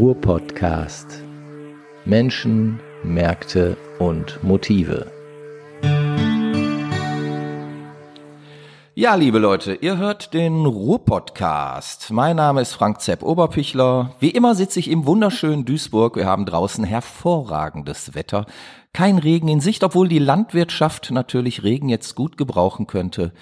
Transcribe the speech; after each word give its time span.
Ruhr-Podcast. 0.00 1.22
Menschen, 2.06 2.80
Märkte 3.04 3.76
und 3.98 4.42
Motive. 4.42 5.12
Ja, 8.94 9.14
liebe 9.16 9.38
Leute, 9.38 9.74
ihr 9.74 9.98
hört 9.98 10.32
den 10.32 10.64
Ruhr-Podcast. 10.64 12.12
Mein 12.12 12.36
Name 12.36 12.62
ist 12.62 12.72
Frank 12.72 13.02
Zepp 13.02 13.22
Oberpichler. 13.22 14.14
Wie 14.20 14.30
immer 14.30 14.54
sitze 14.54 14.80
ich 14.80 14.88
im 14.88 15.04
wunderschönen 15.04 15.66
Duisburg. 15.66 16.16
Wir 16.16 16.24
haben 16.24 16.46
draußen 16.46 16.84
hervorragendes 16.84 18.14
Wetter. 18.14 18.46
Kein 18.94 19.18
Regen 19.18 19.48
in 19.48 19.60
Sicht, 19.60 19.84
obwohl 19.84 20.08
die 20.08 20.18
Landwirtschaft 20.18 21.10
natürlich 21.10 21.62
Regen 21.62 21.90
jetzt 21.90 22.14
gut 22.14 22.38
gebrauchen 22.38 22.86
könnte. 22.86 23.32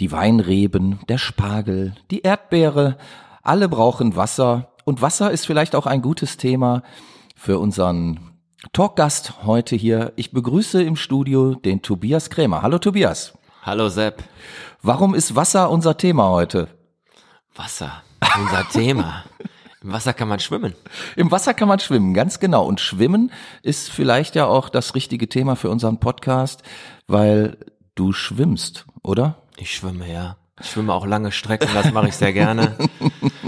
Die 0.00 0.10
Weinreben, 0.12 1.00
der 1.10 1.18
Spargel, 1.18 1.94
die 2.10 2.22
Erdbeere, 2.22 2.96
alle 3.42 3.68
brauchen 3.68 4.16
Wasser. 4.16 4.69
Und 4.84 5.02
Wasser 5.02 5.30
ist 5.30 5.46
vielleicht 5.46 5.74
auch 5.74 5.86
ein 5.86 6.02
gutes 6.02 6.36
Thema 6.36 6.82
für 7.36 7.58
unseren 7.58 8.20
Talkgast 8.72 9.44
heute 9.44 9.76
hier. 9.76 10.12
Ich 10.16 10.32
begrüße 10.32 10.82
im 10.82 10.96
Studio 10.96 11.54
den 11.54 11.82
Tobias 11.82 12.30
Krämer. 12.30 12.62
Hallo 12.62 12.78
Tobias. 12.78 13.36
Hallo 13.62 13.88
Sepp. 13.88 14.22
Warum 14.82 15.14
ist 15.14 15.36
Wasser 15.36 15.70
unser 15.70 15.96
Thema 15.96 16.30
heute? 16.30 16.68
Wasser, 17.54 18.02
unser 18.38 18.68
Thema. 18.68 19.24
Im 19.82 19.92
Wasser 19.92 20.12
kann 20.12 20.28
man 20.28 20.40
schwimmen. 20.40 20.74
Im 21.16 21.30
Wasser 21.30 21.54
kann 21.54 21.68
man 21.68 21.78
schwimmen, 21.78 22.12
ganz 22.12 22.38
genau. 22.38 22.66
Und 22.66 22.80
Schwimmen 22.80 23.32
ist 23.62 23.90
vielleicht 23.90 24.34
ja 24.34 24.46
auch 24.46 24.68
das 24.68 24.94
richtige 24.94 25.28
Thema 25.28 25.56
für 25.56 25.70
unseren 25.70 26.00
Podcast, 26.00 26.62
weil 27.06 27.56
du 27.94 28.12
schwimmst, 28.12 28.86
oder? 29.02 29.42
Ich 29.56 29.74
schwimme, 29.74 30.10
ja. 30.10 30.36
Ich 30.60 30.70
schwimme 30.70 30.92
auch 30.92 31.06
lange 31.06 31.32
Strecken, 31.32 31.70
das 31.72 31.92
mache 31.92 32.08
ich 32.08 32.16
sehr 32.16 32.34
gerne. 32.34 32.76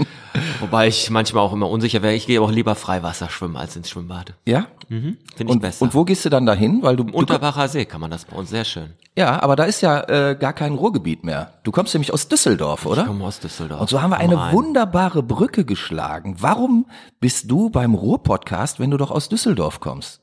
Wobei 0.73 0.87
ich 0.87 1.11
manchmal 1.11 1.43
auch 1.43 1.53
immer 1.53 1.69
unsicher 1.69 2.01
wäre. 2.01 2.15
Ich 2.15 2.25
gehe 2.25 2.41
auch 2.41 2.49
lieber 2.49 2.73
Freiwasser 2.73 3.29
schwimmen 3.29 3.57
als 3.57 3.75
ins 3.75 3.91
Schwimmbad. 3.91 4.33
Ja? 4.43 4.65
Mhm, 4.89 5.17
Finde 5.35 5.51
ich 5.51 5.55
Und, 5.57 5.61
besser. 5.61 5.83
und 5.83 5.93
wo 5.93 6.03
gehst 6.03 6.25
du 6.25 6.29
dann 6.31 6.47
dahin? 6.47 6.81
Weil 6.81 6.95
du, 6.95 7.03
du 7.03 7.13
Unterbacher 7.13 7.67
See 7.67 7.85
kann 7.85 8.01
man 8.01 8.09
das 8.09 8.25
bei 8.25 8.35
uns 8.35 8.49
sehr 8.49 8.65
schön. 8.65 8.93
ja, 9.15 9.39
aber 9.43 9.55
da 9.55 9.65
ist 9.65 9.81
ja 9.81 10.01
äh, 10.09 10.35
gar 10.35 10.53
kein 10.53 10.73
Ruhrgebiet 10.73 11.23
mehr. 11.23 11.53
Du 11.63 11.71
kommst 11.71 11.93
nämlich 11.93 12.11
aus 12.11 12.27
Düsseldorf, 12.27 12.87
oder? 12.87 13.01
Ich 13.01 13.07
komme 13.07 13.23
aus 13.23 13.39
Düsseldorf. 13.39 13.81
Und 13.81 13.89
so 13.91 14.01
haben 14.01 14.09
wir 14.09 14.17
eine 14.17 14.35
rein. 14.35 14.51
wunderbare 14.55 15.21
Brücke 15.21 15.63
geschlagen. 15.63 16.37
Warum 16.39 16.87
bist 17.19 17.51
du 17.51 17.69
beim 17.69 17.93
Ruhr-Podcast, 17.93 18.79
wenn 18.79 18.89
du 18.89 18.97
doch 18.97 19.11
aus 19.11 19.29
Düsseldorf 19.29 19.79
kommst? 19.79 20.21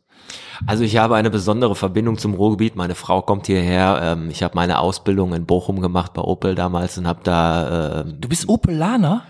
Also 0.67 0.83
ich 0.83 0.97
habe 0.97 1.15
eine 1.15 1.31
besondere 1.31 1.77
Verbindung 1.77 2.19
zum 2.19 2.35
Ruhrgebiet. 2.35 2.75
Meine 2.75 2.97
Frau 2.97 3.23
kommt 3.23 3.47
hierher. 3.47 4.01
Ähm, 4.03 4.31
ich 4.31 4.43
habe 4.43 4.57
meine 4.57 4.81
Ausbildung 4.81 5.33
in 5.33 5.47
Bochum 5.47 5.81
gemacht 5.81 6.13
bei 6.13 6.23
Opel 6.23 6.57
damals 6.57 6.99
und 6.99 7.07
habe 7.07 7.21
da 7.23 8.01
ähm, 8.01 8.17
Du 8.21 8.29
bist 8.29 8.49
Opelaner? 8.49 9.23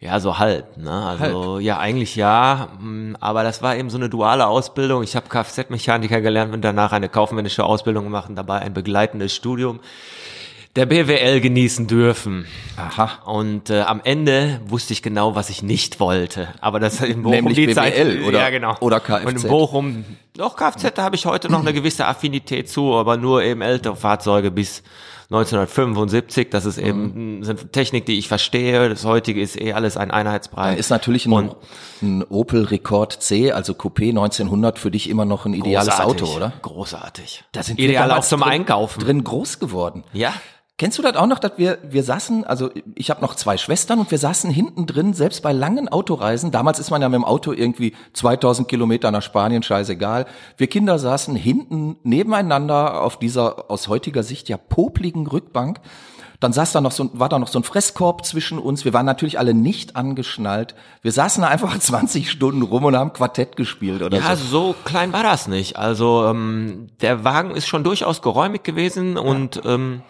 Ja, 0.00 0.20
so 0.20 0.38
halb, 0.38 0.76
ne? 0.76 0.92
Also 0.92 1.58
ja, 1.58 1.78
eigentlich 1.78 2.14
ja, 2.14 2.68
mm, 2.80 3.16
aber 3.18 3.42
das 3.42 3.62
war 3.62 3.74
eben 3.76 3.90
so 3.90 3.96
eine 3.98 4.08
duale 4.08 4.46
Ausbildung. 4.46 5.02
Ich 5.02 5.16
habe 5.16 5.28
Kfz-Mechaniker 5.28 6.20
gelernt 6.20 6.54
und 6.54 6.62
danach 6.62 6.92
eine 6.92 7.08
kaufmännische 7.08 7.64
Ausbildung 7.64 8.04
gemacht 8.04 8.28
und 8.28 8.36
dabei 8.36 8.60
ein 8.60 8.74
begleitendes 8.74 9.34
Studium 9.34 9.80
der 10.76 10.86
BWL 10.86 11.40
genießen 11.40 11.88
dürfen. 11.88 12.46
Aha. 12.76 13.22
Und 13.24 13.70
äh, 13.70 13.80
am 13.80 14.00
Ende 14.04 14.60
wusste 14.66 14.92
ich 14.92 15.02
genau, 15.02 15.34
was 15.34 15.50
ich 15.50 15.64
nicht 15.64 15.98
wollte. 15.98 16.48
Aber 16.60 16.78
das 16.78 17.00
in 17.00 17.22
Bochum 17.24 17.34
Nämlich 17.34 17.56
die 17.56 17.66
BWL 17.66 17.74
Zeit, 17.74 18.22
oder- 18.24 18.38
ja, 18.38 18.50
genau. 18.50 18.76
oder 18.78 19.00
Kfz. 19.00 19.24
Und 19.26 19.42
in 19.42 19.48
Bochum, 19.50 20.04
doch 20.36 20.54
Kfz, 20.54 20.92
da 20.94 21.02
habe 21.02 21.16
ich 21.16 21.26
heute 21.26 21.50
noch 21.50 21.58
eine 21.60 21.72
gewisse 21.72 22.06
Affinität 22.06 22.70
zu, 22.70 22.94
aber 22.94 23.16
nur 23.16 23.42
eben 23.42 23.62
ältere 23.62 23.96
Fahrzeuge 23.96 24.52
bis 24.52 24.84
1975. 25.30 26.48
Das 26.50 26.64
ist 26.64 26.78
eben 26.78 27.44
sind 27.44 27.72
Technik, 27.72 28.06
die 28.06 28.18
ich 28.18 28.28
verstehe. 28.28 28.88
Das 28.88 29.04
heutige 29.04 29.40
ist 29.42 29.60
eh 29.60 29.72
alles 29.74 29.96
ein 29.96 30.10
Einheitsbrei. 30.10 30.74
Ist 30.74 30.90
natürlich 30.90 31.26
ein, 31.26 31.32
Und- 31.32 31.56
ein 32.02 32.24
Opel 32.24 32.64
Rekord 32.64 33.12
C, 33.22 33.52
also 33.52 33.74
Coupé 33.74 34.08
1900 34.08 34.78
für 34.78 34.90
dich 34.90 35.08
immer 35.10 35.24
noch 35.24 35.44
ein 35.44 35.54
ideales 35.54 35.88
Großartig. 35.96 36.22
Auto, 36.22 36.36
oder? 36.36 36.52
Großartig. 36.62 37.44
Da 37.52 37.62
sind 37.62 37.78
wir 37.78 37.86
Ideal 37.86 38.04
auch 38.04 38.08
damals 38.08 38.28
zum 38.30 38.40
drin- 38.40 38.50
Einkaufen. 38.52 39.00
Drin 39.04 39.24
groß 39.24 39.58
geworden. 39.58 40.04
Ja. 40.12 40.32
Kennst 40.78 40.96
du 40.96 41.02
das 41.02 41.16
auch 41.16 41.26
noch, 41.26 41.40
dass 41.40 41.52
wir 41.56 41.78
wir 41.82 42.04
saßen, 42.04 42.44
also 42.44 42.70
ich 42.94 43.10
habe 43.10 43.20
noch 43.20 43.34
zwei 43.34 43.56
Schwestern 43.58 43.98
und 43.98 44.12
wir 44.12 44.18
saßen 44.18 44.48
hinten 44.48 44.86
drin, 44.86 45.12
selbst 45.12 45.42
bei 45.42 45.52
langen 45.52 45.88
Autoreisen. 45.88 46.52
Damals 46.52 46.78
ist 46.78 46.90
man 46.90 47.02
ja 47.02 47.08
mit 47.08 47.16
dem 47.16 47.24
Auto 47.24 47.52
irgendwie 47.52 47.94
2000 48.12 48.68
Kilometer 48.68 49.10
nach 49.10 49.22
Spanien, 49.22 49.64
scheißegal. 49.64 50.26
Wir 50.56 50.68
Kinder 50.68 51.00
saßen 51.00 51.34
hinten 51.34 51.96
nebeneinander 52.04 53.02
auf 53.02 53.18
dieser 53.18 53.68
aus 53.70 53.88
heutiger 53.88 54.22
Sicht 54.22 54.48
ja 54.48 54.56
popligen 54.56 55.26
Rückbank. 55.26 55.80
Dann 56.38 56.52
saß 56.52 56.70
da 56.70 56.80
noch 56.80 56.92
so, 56.92 57.10
war 57.14 57.28
da 57.28 57.40
noch 57.40 57.48
so 57.48 57.58
ein 57.58 57.64
Fresskorb 57.64 58.24
zwischen 58.24 58.60
uns. 58.60 58.84
Wir 58.84 58.92
waren 58.92 59.06
natürlich 59.06 59.40
alle 59.40 59.54
nicht 59.54 59.96
angeschnallt. 59.96 60.76
Wir 61.02 61.10
saßen 61.10 61.42
da 61.42 61.48
einfach 61.48 61.76
20 61.80 62.30
Stunden 62.30 62.62
rum 62.62 62.84
und 62.84 62.96
haben 62.96 63.12
Quartett 63.12 63.56
gespielt 63.56 64.00
oder 64.02 64.16
Ja, 64.18 64.36
so. 64.36 64.44
so 64.68 64.74
klein 64.84 65.12
war 65.12 65.24
das 65.24 65.48
nicht. 65.48 65.76
Also 65.76 66.24
ähm, 66.26 66.90
der 67.00 67.24
Wagen 67.24 67.50
ist 67.50 67.66
schon 67.66 67.82
durchaus 67.82 68.22
geräumig 68.22 68.62
gewesen 68.62 69.16
und 69.18 69.60
ähm, 69.64 70.02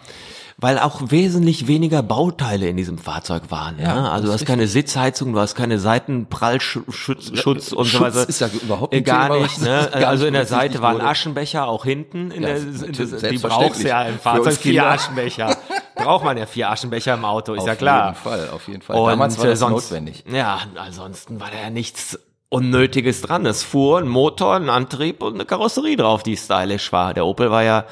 weil 0.61 0.77
auch 0.77 0.99
wesentlich 1.05 1.67
weniger 1.67 2.03
Bauteile 2.03 2.67
in 2.67 2.75
diesem 2.77 2.97
Fahrzeug 2.97 3.43
waren. 3.49 3.79
Ja, 3.79 4.01
ne? 4.01 4.11
Also 4.11 4.27
du 4.27 4.33
hast 4.33 4.45
keine 4.45 4.67
Sitzheizung, 4.67 5.31
du 5.33 5.39
hast 5.39 5.55
keine 5.55 5.79
Seitenprallschutz 5.79 7.31
Schutz 7.39 7.71
und 7.71 7.85
so 7.85 7.99
weiter. 8.01 8.27
ist 8.27 8.41
ja 8.41 8.49
überhaupt 8.61 8.93
Äh, 8.93 8.97
ein 8.97 9.03
Gar 9.03 9.29
Thema, 9.29 9.43
nicht. 9.43 9.61
Ne? 9.61 9.89
gar 9.93 10.07
Also 10.09 10.23
nicht 10.23 10.27
in 10.27 10.33
der 10.33 10.45
Seite 10.45 10.81
waren. 10.81 11.01
Aschenbecher, 11.01 11.67
auch 11.67 11.85
hinten. 11.85 12.31
In 12.31 12.43
Ja, 12.43 12.49
der, 12.49 12.59
das, 12.59 13.21
die 13.21 13.37
brauchst 13.37 13.83
du 13.83 13.87
ja 13.87 14.03
im 14.03 14.19
Fahrzeug. 14.19 14.55
Vier. 14.57 14.85
Aschenbecher. 14.89 15.55
Braucht 15.95 16.23
man 16.25 16.37
ja 16.37 16.45
vier 16.45 16.69
Aschenbecher 16.69 17.13
im 17.13 17.25
Auto, 17.25 17.53
ist 17.53 17.61
auf 17.61 17.67
ja 17.67 17.75
klar. 17.75 18.05
jeden 18.09 18.15
Fall, 18.23 18.49
auf 18.49 18.67
jeden 18.67 18.81
Fall. 18.81 18.95
Und 18.97 19.09
Damals 19.09 19.37
war 19.37 19.45
äh, 19.45 19.49
das 19.49 19.59
sonst, 19.59 19.73
notwendig. 19.91 20.23
Ja, 20.31 20.59
ansonsten 20.75 21.39
war 21.39 21.49
da 21.51 21.59
ja 21.61 21.69
nichts 21.69 22.19
Unnötiges 22.49 23.21
dran. 23.21 23.45
Es 23.45 23.63
fuhr 23.63 23.99
ein 23.99 24.07
Motor, 24.07 24.55
ein 24.55 24.69
Antrieb 24.69 25.21
und 25.21 25.35
eine 25.35 25.45
Karosserie 25.45 25.97
drauf, 25.97 26.23
die 26.23 26.35
stylisch 26.35 26.91
war. 26.91 27.13
Der 27.13 27.25
Opel 27.25 27.51
war 27.51 27.63
ja 27.63 27.85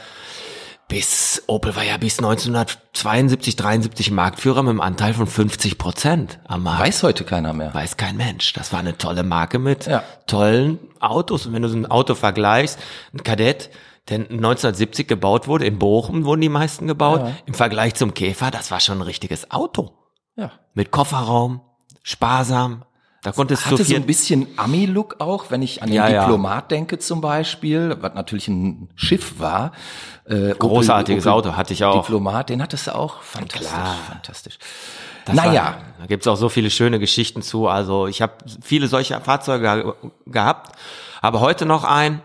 bis, 0.88 1.44
Opel 1.48 1.76
war 1.76 1.84
ja 1.84 1.98
bis 1.98 2.18
1972, 2.20 3.56
73 3.56 4.12
Marktführer 4.12 4.64
mit 4.64 4.70
einem 4.72 4.82
Anteil 4.82 5.14
von 5.14 5.28
50 5.28 5.78
Prozent 5.78 6.40
am 6.48 6.64
Markt. 6.64 6.82
Weiß 6.82 7.04
heute 7.04 7.24
keiner 7.26 7.54
mehr. 7.54 7.74
Weiß 7.74 7.98
kein 7.98 8.16
Mensch. 8.18 8.54
Das 8.54 8.72
war 8.72 8.80
eine 8.80 8.98
tolle 8.98 9.24
Marke 9.24 9.60
mit 9.60 9.86
Ja. 9.88 10.04
tollen 10.28 10.80
Autos. 11.00 11.46
Und 11.46 11.54
wenn 11.54 11.62
du 11.62 11.70
so 11.70 11.76
ein 11.78 11.86
Auto 11.86 12.16
vergleichst, 12.16 12.80
ein 13.14 13.24
Kadett, 13.24 13.70
der 14.10 14.20
1970 14.20 15.08
gebaut 15.08 15.48
wurde, 15.48 15.66
in 15.66 15.78
Bochum 15.80 16.24
wurden 16.24 16.40
die 16.42 16.50
meisten 16.50 16.88
gebaut, 16.88 17.20
Ja. 17.22 17.32
im 17.46 17.54
Vergleich 17.54 17.96
zum 17.96 18.14
Käfer, 18.14 18.52
das 18.52 18.72
war 18.72 18.80
schon 18.80 19.00
ein 19.00 19.04
richtiges 19.04 19.52
Auto. 19.52 19.92
Ja. 20.38 20.52
Mit 20.74 20.92
Kofferraum, 20.92 21.62
sparsam. 22.04 22.84
Da 23.28 23.34
konntest 23.34 23.64
du 23.66 23.72
Hatte 23.72 23.78
so 23.80 23.84
viel, 23.84 23.98
ein 23.98 24.06
bisschen 24.06 24.48
Ami-Look 24.56 25.18
auch, 25.20 25.52
wenn 25.52 25.62
ich 25.62 25.82
an 25.84 25.90
den 25.90 25.96
Ja, 25.98 26.08
ja. 26.08 26.22
Diplomat 26.22 26.72
denke 26.72 26.98
zum 26.98 27.20
Beispiel, 27.20 27.98
was 28.00 28.14
natürlich 28.14 28.48
ein 28.48 28.88
Schiff 28.96 29.38
war. 29.38 29.74
Äh, 30.24 30.52
Großartiges 30.58 31.28
Auto, 31.28 31.58
hatte 31.58 31.74
ich 31.74 31.84
auch. 31.84 32.04
Diplomat, 32.04 32.48
den 32.48 32.62
hattest 32.64 32.88
du 32.88 32.96
auch. 32.96 33.22
Fantastisch, 33.22 33.68
Klar. 33.70 33.96
fantastisch. 34.08 34.60
Das 35.26 35.36
naja, 35.36 35.62
War, 35.64 35.78
da 36.00 36.06
gibt's 36.06 36.26
auch 36.26 36.38
so 36.38 36.48
viele 36.48 36.70
schöne 36.70 37.00
Geschichten 37.00 37.42
zu. 37.42 37.68
Also 37.68 38.08
ich 38.08 38.22
habe 38.22 38.32
viele 38.62 38.88
solche 38.88 39.20
Fahrzeuge 39.20 39.84
ge- 39.84 40.10
gehabt, 40.26 40.78
aber 41.22 41.42
heute 41.42 41.66
noch 41.66 41.84
ein, 41.84 42.22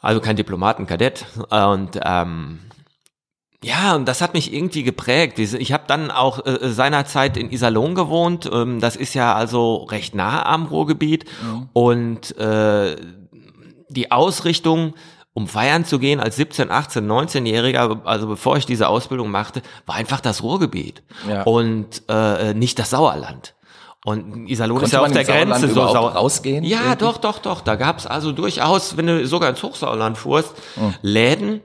also 0.00 0.20
kein 0.22 0.36
Diplomaten, 0.36 0.86
Kadett. 0.86 1.26
Und 1.50 2.00
ähm, 2.02 2.60
ja, 3.62 3.94
und 3.96 4.06
das 4.06 4.20
hat 4.20 4.34
mich 4.34 4.52
irgendwie 4.52 4.82
geprägt. 4.82 5.38
Ich 5.38 5.72
habe 5.72 5.84
dann 5.86 6.10
auch 6.10 6.44
äh, 6.46 6.68
seinerzeit 6.70 7.36
in 7.36 7.50
Iserlohn 7.50 7.94
gewohnt. 7.94 8.48
Ähm, 8.52 8.80
das 8.80 8.96
ist 8.96 9.14
ja 9.14 9.34
also 9.34 9.84
recht 9.84 10.14
nah 10.14 10.44
am 10.46 10.66
Ruhrgebiet. 10.66 11.24
Und 11.72 12.36
äh, 12.38 12.96
die 13.88 14.10
Ausrichtung, 14.12 14.94
um 15.32 15.46
feiern 15.48 15.84
zu 15.84 15.98
gehen 15.98 16.20
als 16.20 16.36
17, 16.36 16.70
18, 16.70 17.06
19-Jähriger, 17.10 18.04
also 18.04 18.26
bevor 18.26 18.56
ich 18.56 18.66
diese 18.66 18.88
Ausbildung 18.88 19.30
machte, 19.30 19.62
war 19.86 19.96
einfach 19.96 20.20
das 20.20 20.42
Ruhrgebiet 20.42 21.02
Ja. 21.28 21.42
und 21.44 22.02
äh, 22.08 22.54
nicht 22.54 22.78
das 22.78 22.90
Sauerland. 22.90 23.54
Und 24.04 24.48
Iserlohn 24.48 24.82
ist 24.82 24.92
ja 24.92 25.00
auf 25.00 25.10
der 25.10 25.24
Grenze 25.24 25.66
so 25.66 25.72
überhaupt 25.72 25.92
sau 25.94 26.06
rausgehen 26.06 26.62
Ja, 26.62 26.78
irgendwie? 26.80 26.98
doch, 26.98 27.18
doch, 27.18 27.38
doch. 27.40 27.60
Da 27.60 27.74
gab's 27.74 28.06
also 28.06 28.30
durchaus, 28.30 28.96
wenn 28.96 29.06
du 29.08 29.26
sogar 29.26 29.50
ins 29.50 29.62
Hochsauerland 29.62 30.16
fuhrst, 30.16 30.52
Oh. 30.80 30.92
Läden, 31.02 31.60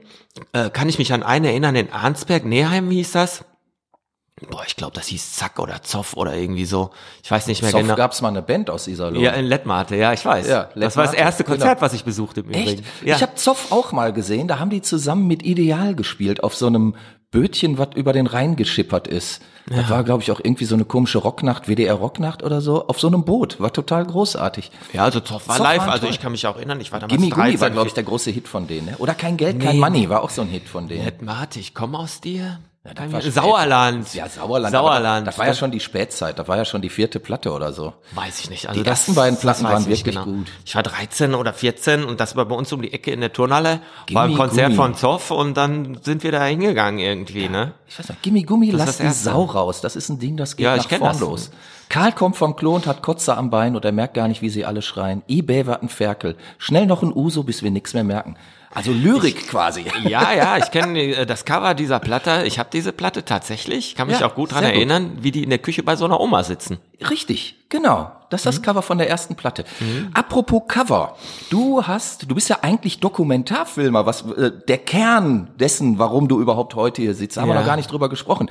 äh, 0.52 0.70
kann 0.70 0.88
ich 0.88 0.98
mich 0.98 1.12
an 1.12 1.22
einen 1.22 1.44
erinnern, 1.44 1.76
in 1.76 1.92
Arnsberg, 1.92 2.44
Neheim 2.44 2.90
hieß 2.90 3.12
das. 3.12 3.44
Boah, 4.50 4.64
ich 4.66 4.76
glaube, 4.76 4.94
das 4.94 5.06
hieß 5.06 5.36
Zack 5.36 5.58
oder 5.58 5.82
Zoff 5.82 6.16
oder 6.16 6.34
irgendwie 6.34 6.64
so. 6.64 6.90
Ich 7.22 7.30
weiß 7.30 7.46
nicht 7.46 7.62
mehr 7.62 7.70
Zoff 7.70 7.82
genau. 7.82 7.94
gab's 7.94 8.22
mal 8.22 8.28
eine 8.28 8.42
Band 8.42 8.70
aus 8.70 8.88
Iserlohn. 8.88 9.22
Ja, 9.22 9.32
in 9.32 9.44
Lettmate, 9.44 9.94
ja, 9.94 10.12
ich 10.12 10.24
weiß. 10.24 10.48
Ja, 10.48 10.68
das 10.74 10.96
war 10.96 11.04
das 11.04 11.14
erste 11.14 11.44
genau. 11.44 11.56
Konzert, 11.56 11.80
was 11.80 11.92
ich 11.92 12.04
besuchte 12.04 12.40
im 12.40 12.50
Echt? 12.50 12.80
Übrigen. 12.80 12.86
Ja. 13.04 13.16
Ich 13.16 13.22
habe 13.22 13.34
Zoff 13.36 13.70
auch 13.70 13.92
mal 13.92 14.12
gesehen, 14.12 14.48
da 14.48 14.58
haben 14.58 14.70
die 14.70 14.82
zusammen 14.82 15.26
mit 15.26 15.44
Ideal 15.44 15.94
gespielt, 15.94 16.42
auf 16.42 16.56
so 16.56 16.66
einem 16.66 16.96
Bötchen, 17.32 17.78
was 17.78 17.88
über 17.96 18.12
den 18.12 18.28
Rhein 18.28 18.54
geschippert 18.54 19.08
ist. 19.08 19.42
Das 19.66 19.88
war, 19.88 20.04
glaube 20.04 20.22
ich, 20.22 20.30
auch 20.30 20.40
irgendwie 20.42 20.64
so 20.64 20.74
eine 20.74 20.84
komische 20.84 21.18
Rocknacht, 21.18 21.66
WDR 21.68 21.94
Rocknacht 21.94 22.42
oder 22.42 22.60
so, 22.60 22.86
auf 22.88 23.00
so 23.00 23.06
einem 23.06 23.24
Boot. 23.24 23.58
War 23.60 23.72
total 23.72 24.04
großartig. 24.04 24.70
ja, 24.92 25.04
also 25.04 25.20
Zoff 25.20 25.48
war 25.48 25.56
Zoff 25.56 25.64
live, 25.64 25.82
also 25.88 26.08
ich 26.08 26.20
kann 26.20 26.32
mich 26.32 26.46
auch 26.46 26.56
erinnern, 26.56 26.80
ich 26.80 26.92
war 26.92 26.98
damals 27.00 27.14
Gimme 27.20 27.30
Gummi 27.30 27.42
13. 27.44 27.60
war, 27.60 27.70
glaube 27.70 27.88
ich, 27.88 27.94
der 27.94 28.02
große 28.04 28.30
Hit 28.30 28.48
von 28.48 28.66
denen. 28.66 28.86
Ne? 28.86 28.96
Oder 28.98 29.14
Kein 29.14 29.36
Geld, 29.36 29.60
kein 29.60 29.76
Nee. 29.76 29.80
Money 29.80 30.08
war 30.08 30.22
auch 30.22 30.30
so 30.30 30.42
ein 30.42 30.48
Hit 30.48 30.68
von 30.68 30.88
denen. 30.88 31.04
Lettmate, 31.04 31.58
ich 31.60 31.74
komme 31.74 31.98
aus 31.98 32.20
dir. 32.20 32.58
Ja, 32.84 32.94
das 32.94 33.12
war 33.12 33.20
spät. 33.20 33.34
Sauerland. 33.34 34.12
Ja, 34.14 34.28
Sauerland. 34.28 34.72
Sauerland. 34.72 35.06
Aber 35.18 35.24
Das 35.26 35.38
war 35.38 35.46
ja 35.46 35.54
schon 35.54 35.70
die 35.70 35.78
Spätzeit. 35.78 36.36
Das 36.36 36.48
war 36.48 36.56
ja 36.56 36.64
schon 36.64 36.82
die 36.82 36.88
vierte 36.88 37.20
Platte 37.20 37.52
oder 37.52 37.72
so. 37.72 37.92
Weiß 38.12 38.40
ich 38.40 38.50
nicht. 38.50 38.68
Also 38.68 38.80
Die 38.80 38.84
das, 38.84 38.98
ersten 39.00 39.14
beiden 39.14 39.38
Platten 39.38 39.62
das 39.62 39.72
waren 39.72 39.86
wirklich 39.86 40.18
gut. 40.20 40.48
Ich 40.64 40.74
war 40.74 40.82
13 40.82 41.34
oder 41.36 41.52
14 41.52 42.02
und 42.02 42.18
das 42.18 42.34
war 42.34 42.44
bei 42.46 42.56
uns 42.56 42.72
um 42.72 42.82
die 42.82 42.92
Ecke 42.92 43.12
in 43.12 43.20
der 43.20 43.32
Turnhalle. 43.32 43.80
war 44.10 44.24
ein 44.24 44.34
Konzert 44.34 44.66
Gummi. 44.70 44.74
von 44.76 44.94
Zoff 44.96 45.30
und 45.30 45.56
dann 45.56 45.98
sind 46.02 46.24
wir 46.24 46.32
da 46.32 46.44
hingegangen 46.44 46.98
irgendwie, 46.98 47.48
ne? 47.48 47.74
Ich 47.86 47.96
weiß 48.00 48.08
nicht, 48.08 48.22
Gimmi 48.22 48.42
Gummi, 48.42 48.72
Das 48.72 48.78
lass 48.80 48.98
das 48.98 49.18
die. 49.18 49.24
Sau 49.24 49.44
raus. 49.44 49.80
Das 49.80 49.94
ist 49.94 50.08
ein 50.08 50.18
Ding, 50.18 50.36
das 50.36 50.56
geht 50.56 50.64
Ja, 50.64 50.76
nach 50.76 50.88
vorn 50.88 51.00
das. 51.02 51.20
los. 51.20 51.50
Karl 51.88 52.10
kommt 52.12 52.36
vom 52.36 52.56
Klo 52.56 52.74
und 52.74 52.86
hat 52.88 53.02
Kotze 53.02 53.36
am 53.36 53.50
Bein 53.50 53.76
und 53.76 53.84
er 53.84 53.92
merkt 53.92 54.14
gar 54.14 54.26
nicht, 54.26 54.42
wie 54.42 54.48
sie 54.50 54.64
alle 54.64 54.82
schreien. 54.82 55.22
eBay 55.28 55.66
wat 55.68 55.82
ein 55.82 55.88
Ferkel. 55.88 56.36
Schnell 56.58 56.86
noch 56.86 57.02
ein 57.02 57.12
Uso, 57.14 57.44
bis 57.44 57.62
wir 57.62 57.70
nichts 57.70 57.94
mehr 57.94 58.02
merken. 58.02 58.36
Also 58.74 58.90
Lyrik 58.92 59.48
quasi. 59.48 59.84
Ja, 60.08 60.32
ja, 60.32 60.56
ich 60.58 60.70
kenne 60.70 60.98
äh, 61.00 61.26
das 61.26 61.44
Cover 61.44 61.74
dieser 61.74 61.98
Platte. 62.00 62.44
Ich 62.46 62.58
habe 62.58 62.68
diese 62.72 62.92
Platte 62.92 63.24
tatsächlich. 63.24 63.94
Kann 63.94 64.08
mich 64.08 64.20
Ja, 64.20 64.26
auch 64.26 64.34
gut 64.34 64.50
gut. 64.50 64.62
erinnern, 64.62 65.18
wie 65.20 65.30
die 65.30 65.42
in 65.42 65.50
der 65.50 65.58
Küche 65.58 65.82
bei 65.82 65.94
so 65.96 66.04
einer 66.04 66.20
Oma 66.20 66.42
sitzen. 66.42 66.78
Richtig, 67.10 67.56
genau. 67.68 68.10
Das 68.30 68.40
ist 68.40 68.46
Mhm. 68.46 68.50
das 68.50 68.62
Cover 68.62 68.82
von 68.82 68.98
der 68.98 69.08
ersten 69.10 69.34
Platte. 69.36 69.64
Apropos 70.14 70.62
Cover. 70.68 71.16
Du 71.50 71.82
hast, 71.86 72.30
du 72.30 72.34
bist 72.34 72.48
ja 72.48 72.58
eigentlich 72.62 73.00
Dokumentarfilmer, 73.00 74.06
was 74.06 74.22
äh, 74.32 74.50
der 74.68 74.78
Kern 74.78 75.50
dessen, 75.58 75.98
warum 75.98 76.28
du 76.28 76.40
überhaupt 76.40 76.74
heute 76.74 77.02
hier 77.02 77.14
sitzt, 77.14 77.36
haben 77.36 77.48
wir 77.48 77.54
Ja. 77.54 77.60
noch 77.60 77.66
gar 77.66 77.76
nicht 77.76 77.90
drüber 77.92 78.08
gesprochen. 78.08 78.50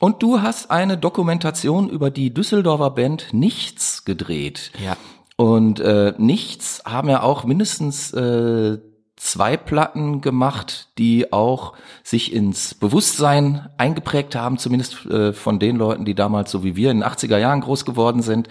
Und 0.00 0.22
du 0.22 0.42
hast 0.42 0.70
eine 0.72 0.98
Dokumentation 0.98 1.88
über 1.88 2.10
die 2.10 2.34
Düsseldorfer 2.34 2.90
Band 2.90 3.28
Nichts 3.32 4.04
gedreht. 4.04 4.72
Ja. 4.84 4.96
Und 5.36 5.78
äh, 5.80 6.14
Nichts 6.18 6.82
haben 6.84 7.08
ja 7.08 7.22
auch 7.22 7.44
mindestens 7.44 8.12
äh, 8.12 8.78
zwei 9.22 9.56
Platten 9.56 10.20
gemacht, 10.20 10.88
die 10.98 11.32
auch 11.32 11.74
sich 12.02 12.32
ins 12.32 12.74
Bewusstsein 12.74 13.68
eingeprägt 13.78 14.34
haben, 14.34 14.58
zumindest 14.58 15.06
äh, 15.06 15.32
von 15.32 15.60
den 15.60 15.76
Leuten, 15.76 16.04
die 16.04 16.16
damals 16.16 16.50
so 16.50 16.64
wie 16.64 16.74
wir 16.74 16.90
in 16.90 17.00
den 17.00 17.08
80er 17.08 17.38
Jahren 17.38 17.60
groß 17.60 17.84
geworden 17.84 18.22
sind. 18.22 18.48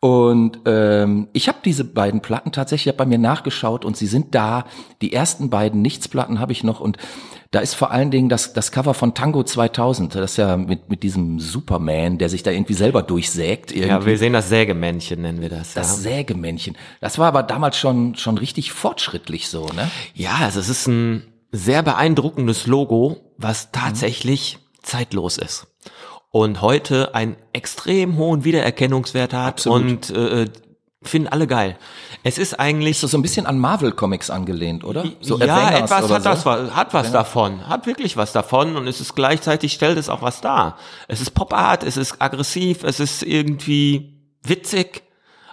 Und 0.00 0.60
ähm, 0.66 1.28
ich 1.32 1.48
habe 1.48 1.58
diese 1.64 1.84
beiden 1.84 2.20
Platten 2.20 2.52
tatsächlich 2.52 2.96
bei 2.96 3.04
mir 3.04 3.18
nachgeschaut 3.18 3.84
und 3.84 3.96
sie 3.96 4.06
sind 4.06 4.34
da. 4.34 4.64
Die 5.02 5.12
ersten 5.12 5.50
beiden 5.50 5.82
Nichtsplatten 5.82 6.38
habe 6.38 6.52
ich 6.52 6.62
noch 6.62 6.78
und 6.80 6.98
da 7.50 7.60
ist 7.60 7.74
vor 7.74 7.90
allen 7.90 8.10
Dingen 8.10 8.28
das, 8.28 8.52
das 8.52 8.70
Cover 8.72 8.94
von 8.94 9.14
Tango 9.14 9.42
2000. 9.42 10.14
Das 10.14 10.32
ist 10.32 10.36
ja 10.36 10.56
mit, 10.56 10.90
mit 10.90 11.02
diesem 11.02 11.40
Superman, 11.40 12.18
der 12.18 12.28
sich 12.28 12.42
da 12.42 12.50
irgendwie 12.50 12.74
selber 12.74 13.02
durchsägt. 13.02 13.72
Irgendwie. 13.72 13.88
Ja, 13.88 14.04
wir 14.04 14.18
sehen 14.18 14.34
das 14.34 14.50
Sägemännchen, 14.50 15.22
nennen 15.22 15.40
wir 15.40 15.48
das. 15.48 15.74
Das 15.74 15.96
ja. 15.96 16.10
Sägemännchen. 16.10 16.76
Das 17.00 17.18
war 17.18 17.28
aber 17.28 17.42
damals 17.42 17.78
schon, 17.78 18.14
schon 18.16 18.38
richtig 18.38 18.72
fortschrittlich 18.72 19.48
so, 19.48 19.66
ne? 19.74 19.90
Ja, 20.14 20.36
also 20.42 20.60
es 20.60 20.68
ist 20.68 20.86
ein 20.86 21.24
sehr 21.50 21.82
beeindruckendes 21.82 22.66
Logo, 22.66 23.32
was 23.38 23.72
tatsächlich 23.72 24.58
zeitlos 24.82 25.38
ist. 25.38 25.66
Und 26.30 26.60
heute 26.60 27.14
einen 27.14 27.36
extrem 27.52 28.16
hohen 28.18 28.44
Wiedererkennungswert 28.44 29.32
hat 29.32 29.46
Absolut. 29.46 30.10
und 30.10 30.10
äh, 30.10 30.46
finden 31.02 31.28
alle 31.28 31.46
geil. 31.46 31.78
Es 32.22 32.36
ist 32.38 32.58
eigentlich 32.60 32.96
Ist 32.96 33.02
das 33.04 33.12
so 33.12 33.18
ein 33.18 33.22
bisschen 33.22 33.46
an 33.46 33.58
Marvel 33.58 33.92
Comics 33.92 34.28
angelehnt, 34.30 34.84
oder? 34.84 35.04
So 35.20 35.38
ja, 35.38 35.56
Avengers 35.56 35.90
etwas 35.90 36.10
hat 36.10 36.22
so? 36.22 36.50
das, 36.50 36.74
hat 36.74 36.92
was 36.94 37.12
davon, 37.12 37.66
hat 37.68 37.86
wirklich 37.86 38.16
was 38.16 38.32
davon 38.32 38.76
und 38.76 38.86
es 38.88 39.00
ist 39.00 39.14
gleichzeitig 39.14 39.72
stellt 39.72 39.96
es 39.96 40.08
auch 40.08 40.20
was 40.22 40.40
dar. 40.40 40.76
Es 41.06 41.20
ist 41.20 41.30
Pop 41.30 41.52
Art, 41.54 41.82
es 41.84 41.96
ist 41.96 42.20
aggressiv, 42.20 42.82
es 42.84 43.00
ist 43.00 43.22
irgendwie 43.22 44.18
witzig. 44.42 45.02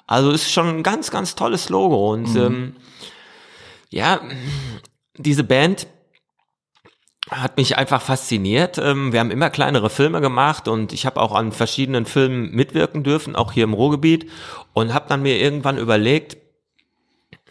Also 0.08 0.32
es 0.32 0.42
ist 0.44 0.52
schon 0.52 0.68
ein 0.68 0.84
ganz, 0.84 1.10
ganz 1.10 1.36
tolles 1.36 1.70
Logo 1.70 2.12
und 2.14 2.34
Mhm. 2.34 2.38
ähm, 2.38 2.76
ja, 3.90 4.20
diese 5.18 5.44
Band 5.44 5.88
hat 7.30 7.58
mich 7.58 7.78
einfach 7.78 8.02
fasziniert. 8.02 8.78
Ähm, 8.78 9.12
wir 9.12 9.20
haben 9.20 9.32
immer 9.32 9.50
kleinere 9.50 9.90
Filme 9.90 10.22
gemacht 10.22 10.68
und 10.68 10.94
ich 10.94 11.06
habe 11.06 11.20
auch 11.20 11.34
an 11.34 11.52
verschiedenen 11.52 12.06
Filmen 12.06 12.52
mitwirken 12.52 13.04
dürfen, 13.04 13.36
auch 13.36 13.52
hier 13.52 13.64
im 13.64 13.74
Ruhrgebiet 13.74 14.30
und 14.74 14.94
habe 14.94 15.06
dann 15.10 15.24
mir 15.24 15.40
irgendwann 15.40 15.78
überlegt, 15.78 16.38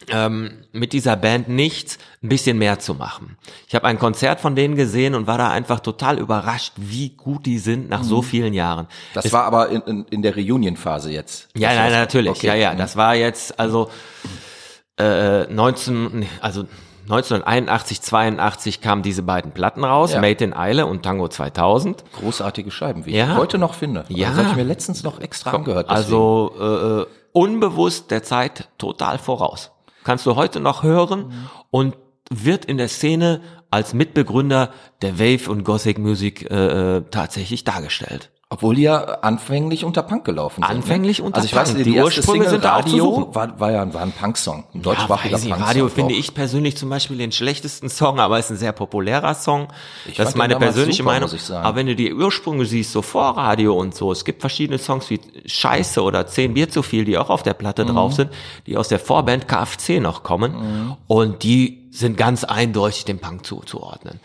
ähm, 0.09 0.65
mit 0.71 0.93
dieser 0.93 1.15
Band 1.15 1.49
nichts 1.49 1.97
ein 2.21 2.29
bisschen 2.29 2.57
mehr 2.57 2.79
zu 2.79 2.93
machen. 2.93 3.37
Ich 3.67 3.75
habe 3.75 3.87
ein 3.87 3.97
Konzert 3.97 4.39
von 4.39 4.55
denen 4.55 4.75
gesehen 4.75 5.15
und 5.15 5.25
war 5.27 5.37
da 5.37 5.49
einfach 5.49 5.79
total 5.79 6.19
überrascht, 6.19 6.73
wie 6.77 7.09
gut 7.09 7.45
die 7.45 7.59
sind 7.59 7.89
nach 7.89 8.03
so 8.03 8.21
vielen 8.21 8.53
Jahren. 8.53 8.87
Das 9.13 9.31
war 9.31 9.43
aber 9.43 9.69
in, 9.69 9.81
in, 9.81 10.05
in 10.09 10.21
der 10.21 10.35
Reunion-Phase 10.35 11.11
jetzt. 11.11 11.47
Ja, 11.55 11.73
nein, 11.73 11.91
natürlich. 11.91 12.31
Okay. 12.31 12.47
Ja, 12.47 12.55
ja, 12.55 12.75
das 12.75 12.95
war 12.95 13.15
jetzt 13.15 13.59
also 13.59 13.89
äh, 14.97 15.45
19, 15.45 16.19
nee, 16.19 16.27
also 16.41 16.65
1981, 17.09 18.01
82 18.01 18.81
kamen 18.81 19.01
diese 19.03 19.23
beiden 19.23 19.51
Platten 19.51 19.83
raus, 19.83 20.13
Ja. 20.13 20.21
Made 20.21 20.43
in 20.43 20.53
Eile 20.53 20.85
und 20.85 21.03
Tango 21.03 21.27
2000. 21.27 22.03
Großartige 22.19 22.71
Scheiben, 22.71 23.05
wie 23.05 23.15
Ja. 23.15 23.31
ich 23.33 23.37
heute 23.37 23.57
noch 23.57 23.73
finde. 23.73 24.05
Ja. 24.09 24.29
Das 24.29 24.37
habe 24.39 24.49
ich 24.49 24.55
mir 24.55 24.63
letztens 24.63 25.03
noch 25.03 25.19
extra 25.19 25.51
angehört. 25.51 25.87
deswegen. 25.89 26.03
Also 26.05 27.05
äh, 27.05 27.05
unbewusst 27.31 28.11
der 28.11 28.23
Zeit 28.23 28.69
total 28.77 29.17
voraus. 29.17 29.71
Kannst 30.03 30.25
du 30.25 30.35
heute 30.35 30.59
noch 30.59 30.83
hören 30.83 31.31
und 31.71 31.95
wird 32.31 32.65
in 32.65 32.77
der 32.77 32.87
Szene 32.87 33.41
als 33.71 33.93
Mitbegründer 33.93 34.69
der 35.01 35.19
Wave 35.19 35.49
und 35.51 35.63
Gothic 35.63 35.97
Music 35.99 36.49
äh, 36.49 36.97
äh, 36.97 37.03
tatsächlich 37.11 37.63
dargestellt. 37.63 38.31
Obwohl 38.47 38.75
die 38.75 38.83
ja 38.83 38.99
anfänglich 39.21 39.83
unter 39.85 40.03
Punk 40.03 40.23
gelaufen 40.23 40.61
sind. 40.61 40.69
Anfänglich 40.69 41.17
ne? 41.17 41.25
unter 41.25 41.37
Also 41.37 41.47
ich 41.47 41.55
weiß, 41.55 41.69
Punk. 41.69 41.83
die, 41.83 41.89
Die 41.89 41.95
erste 41.97 42.19
Ursprünge 42.19 42.47
sind 42.47 42.63
Radio 42.63 43.29
war, 43.33 43.59
war 43.59 43.71
ja 43.71 43.81
ein, 43.81 43.91
war 43.95 44.03
ein 44.03 44.11
Punk-Song. 44.11 44.65
Ein 44.71 44.77
Ja, 44.77 44.81
deutschsprachiger 44.83 45.33
weiß 45.33 45.43
ich, 45.43 45.49
Punk-Song. 45.49 45.67
Radio 45.67 45.89
finde 45.89 46.13
ich 46.13 46.31
persönlich 46.35 46.77
zum 46.77 46.89
Beispiel 46.89 47.17
den 47.17 47.31
schlechtesten 47.31 47.89
Song, 47.89 48.19
aber 48.19 48.37
ist 48.37 48.51
ein 48.51 48.57
sehr 48.57 48.71
populärer 48.71 49.33
Song. 49.33 49.69
Ich 50.05 50.15
das 50.17 50.29
ist 50.29 50.35
meine 50.35 50.57
persönliche 50.57 51.01
super, 51.01 51.11
Meinung. 51.13 51.29
Aber 51.63 51.75
wenn 51.75 51.87
du 51.87 51.95
die 51.95 52.13
Ursprünge 52.13 52.65
siehst, 52.65 52.91
so 52.91 53.01
vor 53.01 53.35
Radio 53.35 53.73
und 53.79 53.95
so, 53.95 54.11
es 54.11 54.23
gibt 54.23 54.41
verschiedene 54.41 54.77
Songs 54.77 55.09
wie 55.09 55.19
Scheiße 55.47 56.03
oder 56.03 56.27
Zehn 56.27 56.53
Bier 56.53 56.69
zu 56.69 56.83
viel, 56.83 57.03
die 57.03 57.17
auch 57.17 57.31
auf 57.31 57.41
der 57.41 57.55
Platte 57.55 57.83
Mhm. 57.83 57.89
drauf 57.89 58.13
sind, 58.13 58.29
die 58.67 58.77
aus 58.77 58.89
der 58.89 58.99
Vorband 58.99 59.47
KFC 59.47 59.99
noch 59.99 60.21
kommen. 60.21 60.95
Und 61.07 61.41
die 61.41 61.87
sind 61.89 62.15
ganz 62.15 62.43
eindeutig 62.43 63.05
dem 63.05 63.17
Punk 63.17 63.43
zuzuordnen. 63.45 64.19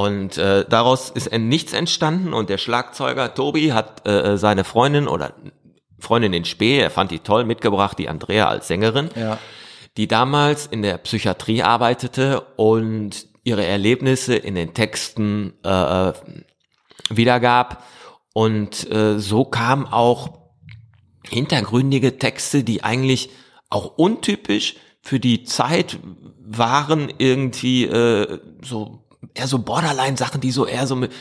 Und 0.00 0.38
äh, 0.38 0.64
daraus 0.68 1.10
ist 1.10 1.30
nichts 1.32 1.72
entstanden 1.74 2.32
und 2.32 2.48
der 2.48 2.58
Schlagzeuger 2.58 3.34
Tobi 3.34 3.72
hat 3.72 4.06
äh, 4.08 4.38
seine 4.38 4.64
Freundin 4.64 5.08
oder 5.08 5.34
Freundin 5.98 6.32
in 6.32 6.46
Spee, 6.46 6.78
er 6.78 6.90
fand 6.90 7.10
die 7.10 7.18
toll 7.18 7.44
mitgebracht, 7.44 7.98
die 7.98 8.08
Andrea 8.08 8.48
als 8.48 8.68
Sängerin 8.68 9.10
Ja. 9.14 9.36
die 9.98 10.08
damals 10.08 10.66
in 10.66 10.80
der 10.80 10.96
Psychiatrie 10.98 11.62
arbeitete 11.62 12.40
und 12.56 13.26
ihre 13.44 13.66
Erlebnisse 13.66 14.34
in 14.36 14.54
den 14.54 14.72
Texten 14.72 15.52
äh, 15.62 16.12
wiedergab. 17.10 17.84
Und 18.32 18.90
äh, 18.90 19.18
so 19.18 19.44
kam 19.44 19.86
auch 19.86 20.38
hintergründige 21.28 22.18
Texte, 22.18 22.64
die 22.64 22.82
eigentlich 22.82 23.28
auch 23.68 23.98
untypisch 23.98 24.76
für 25.02 25.20
die 25.20 25.44
Zeit 25.44 25.98
waren, 26.38 27.12
irgendwie 27.18 27.84
äh, 27.84 28.38
so 28.62 28.99
eher 29.34 29.46
so 29.46 29.58
Borderline-Sachen, 29.58 30.40
die 30.40 30.50
so 30.50 30.66
eher 30.66 30.86
so 30.86 30.96
mit, 30.96 31.12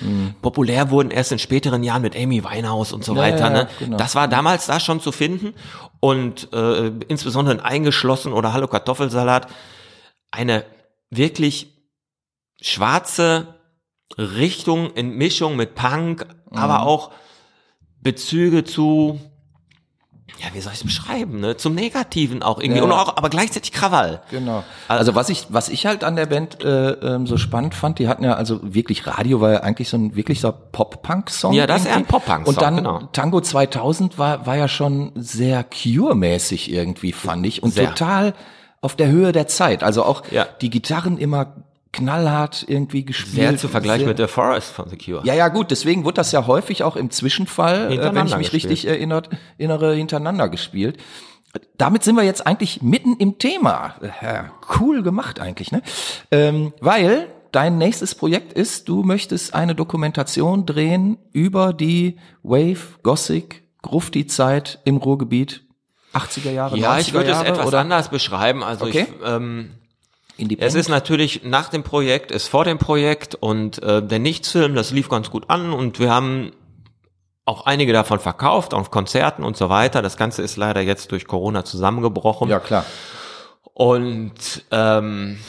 populär 0.41 0.89
wurden, 0.89 1.12
erst 1.12 1.32
in 1.32 1.39
späteren 1.39 1.84
Jahren 1.84 2.01
mit 2.01 2.15
Amy 2.15 2.44
Winehouse 2.44 2.94
und 2.94 3.03
so 3.03 3.13
Ja, 3.15 3.22
weiter. 3.22 3.39
ja, 3.39 3.50
ne? 3.50 3.68
genau. 3.79 3.98
Das 3.98 4.15
war 4.15 4.27
damals 4.27 4.68
da 4.68 4.79
schon 4.79 5.01
zu 5.01 5.12
finden 5.12 5.53
und 6.00 6.51
äh, 6.53 6.88
insbesondere 7.08 7.56
in 7.56 7.60
Eingeschlossen 7.62 8.32
oder 8.34 8.53
Hallo 8.53 8.68
Kartoffelsalat 8.68 9.48
eine 10.32 10.63
wirklich 11.10 11.74
schwarze 12.62 13.56
Richtung 14.18 14.91
in 14.94 15.12
Mischung 15.12 15.56
mit 15.56 15.75
Punk, 15.75 16.25
Mhm. 16.51 16.58
aber 16.58 16.82
auch 16.84 17.12
Bezüge 18.01 18.63
zu 18.63 19.20
ja, 20.38 20.48
wie 20.54 20.62
soll 20.62 20.72
ich 20.74 20.80
es 20.80 20.84
beschreiben, 20.86 21.40
ne? 21.40 21.58
Zum 21.58 21.76
Negativen 21.76 22.44
auch 22.44 22.60
irgendwie 22.60 22.80
Ja. 22.80 22.84
und 22.86 22.92
auch, 22.92 23.18
aber 23.18 23.30
gleichzeitig 23.30 23.72
Krawall. 23.72 24.22
Genau. 24.32 24.64
Also 24.88 25.16
was 25.16 25.30
ich, 25.30 25.48
was 25.50 25.70
ich 25.70 25.86
halt 25.86 26.04
an 26.04 26.16
der 26.16 26.28
Band 26.28 26.64
äh, 26.64 26.92
ähm, 26.92 27.28
so 27.28 27.38
spannend 27.38 27.74
fand, 27.76 28.00
die 28.00 28.08
hatten 28.08 28.24
ja 28.24 28.34
also 28.36 28.60
wirklich 28.62 29.06
Radio 29.08 29.42
war 29.42 29.52
ja 29.52 29.60
eigentlich 29.62 29.90
so 29.90 29.98
ein 29.98 30.16
wirklich 30.16 30.40
so 30.40 30.54
Pop-Punk-Song. 30.72 31.54
Ja, 31.54 31.68
das 31.68 31.82
ist 31.82 31.88
eher 31.88 31.94
ein 31.94 32.00
irgendwie. 32.02 32.12
Pop-Punk-Song, 32.12 32.54
Und 32.56 32.62
dann 32.62 32.76
genau. 32.78 33.00
Tango 33.12 33.42
2000 33.42 34.18
war 34.18 34.46
war 34.46 34.56
ja 34.58 34.68
schon 34.68 35.12
sehr 35.16 35.64
Cure-mäßig 35.64 36.72
irgendwie 36.72 37.12
fand 37.12 37.46
ich 37.46 37.64
und 37.64 37.72
Sehr. 37.74 37.90
total 37.90 38.34
auf 38.82 38.96
der 38.96 39.08
Höhe 39.10 39.32
der 39.32 39.48
Zeit. 39.48 39.84
Also 39.84 40.04
auch 40.04 40.24
Ja. 40.32 40.46
die 40.62 40.70
Gitarren 40.70 41.18
immer 41.18 41.54
knallhart 41.91 42.65
irgendwie 42.67 43.03
gespielt. 43.03 43.36
Sehr 43.36 43.58
zu 43.58 43.67
vergleichen 43.67 44.01
sehr- 44.05 44.08
mit 44.10 44.17
The 44.17 44.27
Forest 44.27 44.72
von 44.72 44.89
The 44.89 44.98
Cure. 44.98 45.22
Ja, 45.25 45.34
ja, 45.34 45.48
gut, 45.48 45.72
deswegen 45.72 46.03
wurde 46.05 46.15
das 46.15 46.31
ja 46.31 46.46
häufig 46.48 46.84
auch 46.84 46.96
im 46.96 47.10
Zwischenfall, 47.10 47.91
äh, 47.91 48.13
wenn 48.13 48.27
ich 48.27 48.38
mich 48.38 48.51
gespielt. 48.51 48.53
richtig 48.72 48.88
erinnert, 48.88 49.29
innere 49.58 49.96
hintereinander 49.96 50.50
gespielt. 50.50 50.98
Damit 51.77 52.03
sind 52.03 52.15
wir 52.15 52.24
jetzt 52.24 52.46
eigentlich 52.46 52.84
mitten 52.84 53.15
im 53.17 53.39
Thema. 53.39 53.96
Ja, 54.22 54.51
cool 54.79 55.01
gemacht 55.01 55.39
eigentlich, 55.39 55.72
ne? 55.72 55.81
Ähm, 56.29 56.74
weil 56.79 57.27
dein 57.51 57.79
nächstes 57.79 58.13
Projekt 58.13 58.53
ist, 58.53 58.88
du 58.88 59.01
möchtest 59.01 59.55
eine 59.55 59.74
Dokumentation 59.74 60.67
drehen 60.67 61.17
über 61.31 61.74
die 61.74 62.19
Wave, 62.43 63.00
Gothic, 63.01 63.63
Grufti-Zeit 63.81 64.77
im 64.86 64.98
Ruhrgebiet. 64.98 65.63
80er 66.13 66.51
Jahre, 66.51 66.77
Ja, 66.77 66.93
90er 66.93 67.00
ich 67.01 67.13
würde 67.13 67.31
es 67.31 67.41
etwas 67.41 67.65
oder? 67.67 67.79
anders 67.79 68.10
beschreiben. 68.10 68.63
Also 68.63 68.86
Okay. 68.86 69.08
ich, 69.10 69.27
ähm, 69.27 69.72
Es 70.60 70.75
ist 70.75 70.89
natürlich 70.89 71.41
nach 71.43 71.69
dem 71.69 71.84
Projekt, 71.84 72.31
ist 72.31 72.48
vor 72.48 72.65
dem 72.65 72.77
Projekt 72.77 73.36
und 73.36 73.81
äh, 73.84 74.01
der 74.01 74.19
Nichtsfilm, 74.19 74.75
das 74.75 74.91
lief 74.91 75.10
ganz 75.10 75.29
gut 75.29 75.50
an 75.50 75.74
und 75.74 76.00
wir 76.00 76.12
haben 76.12 76.51
auch 77.46 77.65
einige 77.65 77.93
davon 77.93 78.19
verkauft 78.19 78.74
auf 78.74 78.91
Konzerten 78.91 79.43
und 79.43 79.58
so 79.58 79.69
weiter. 79.69 80.01
Das 80.01 80.17
Ganze 80.17 80.41
ist 80.43 80.55
leider 80.55 80.81
jetzt 80.81 81.12
durch 81.12 81.25
Corona 81.25 81.65
zusammengebrochen. 81.65 82.48
ja, 82.50 82.60
klar. 82.60 82.86
Und 83.74 84.65
ähm, 84.72 85.39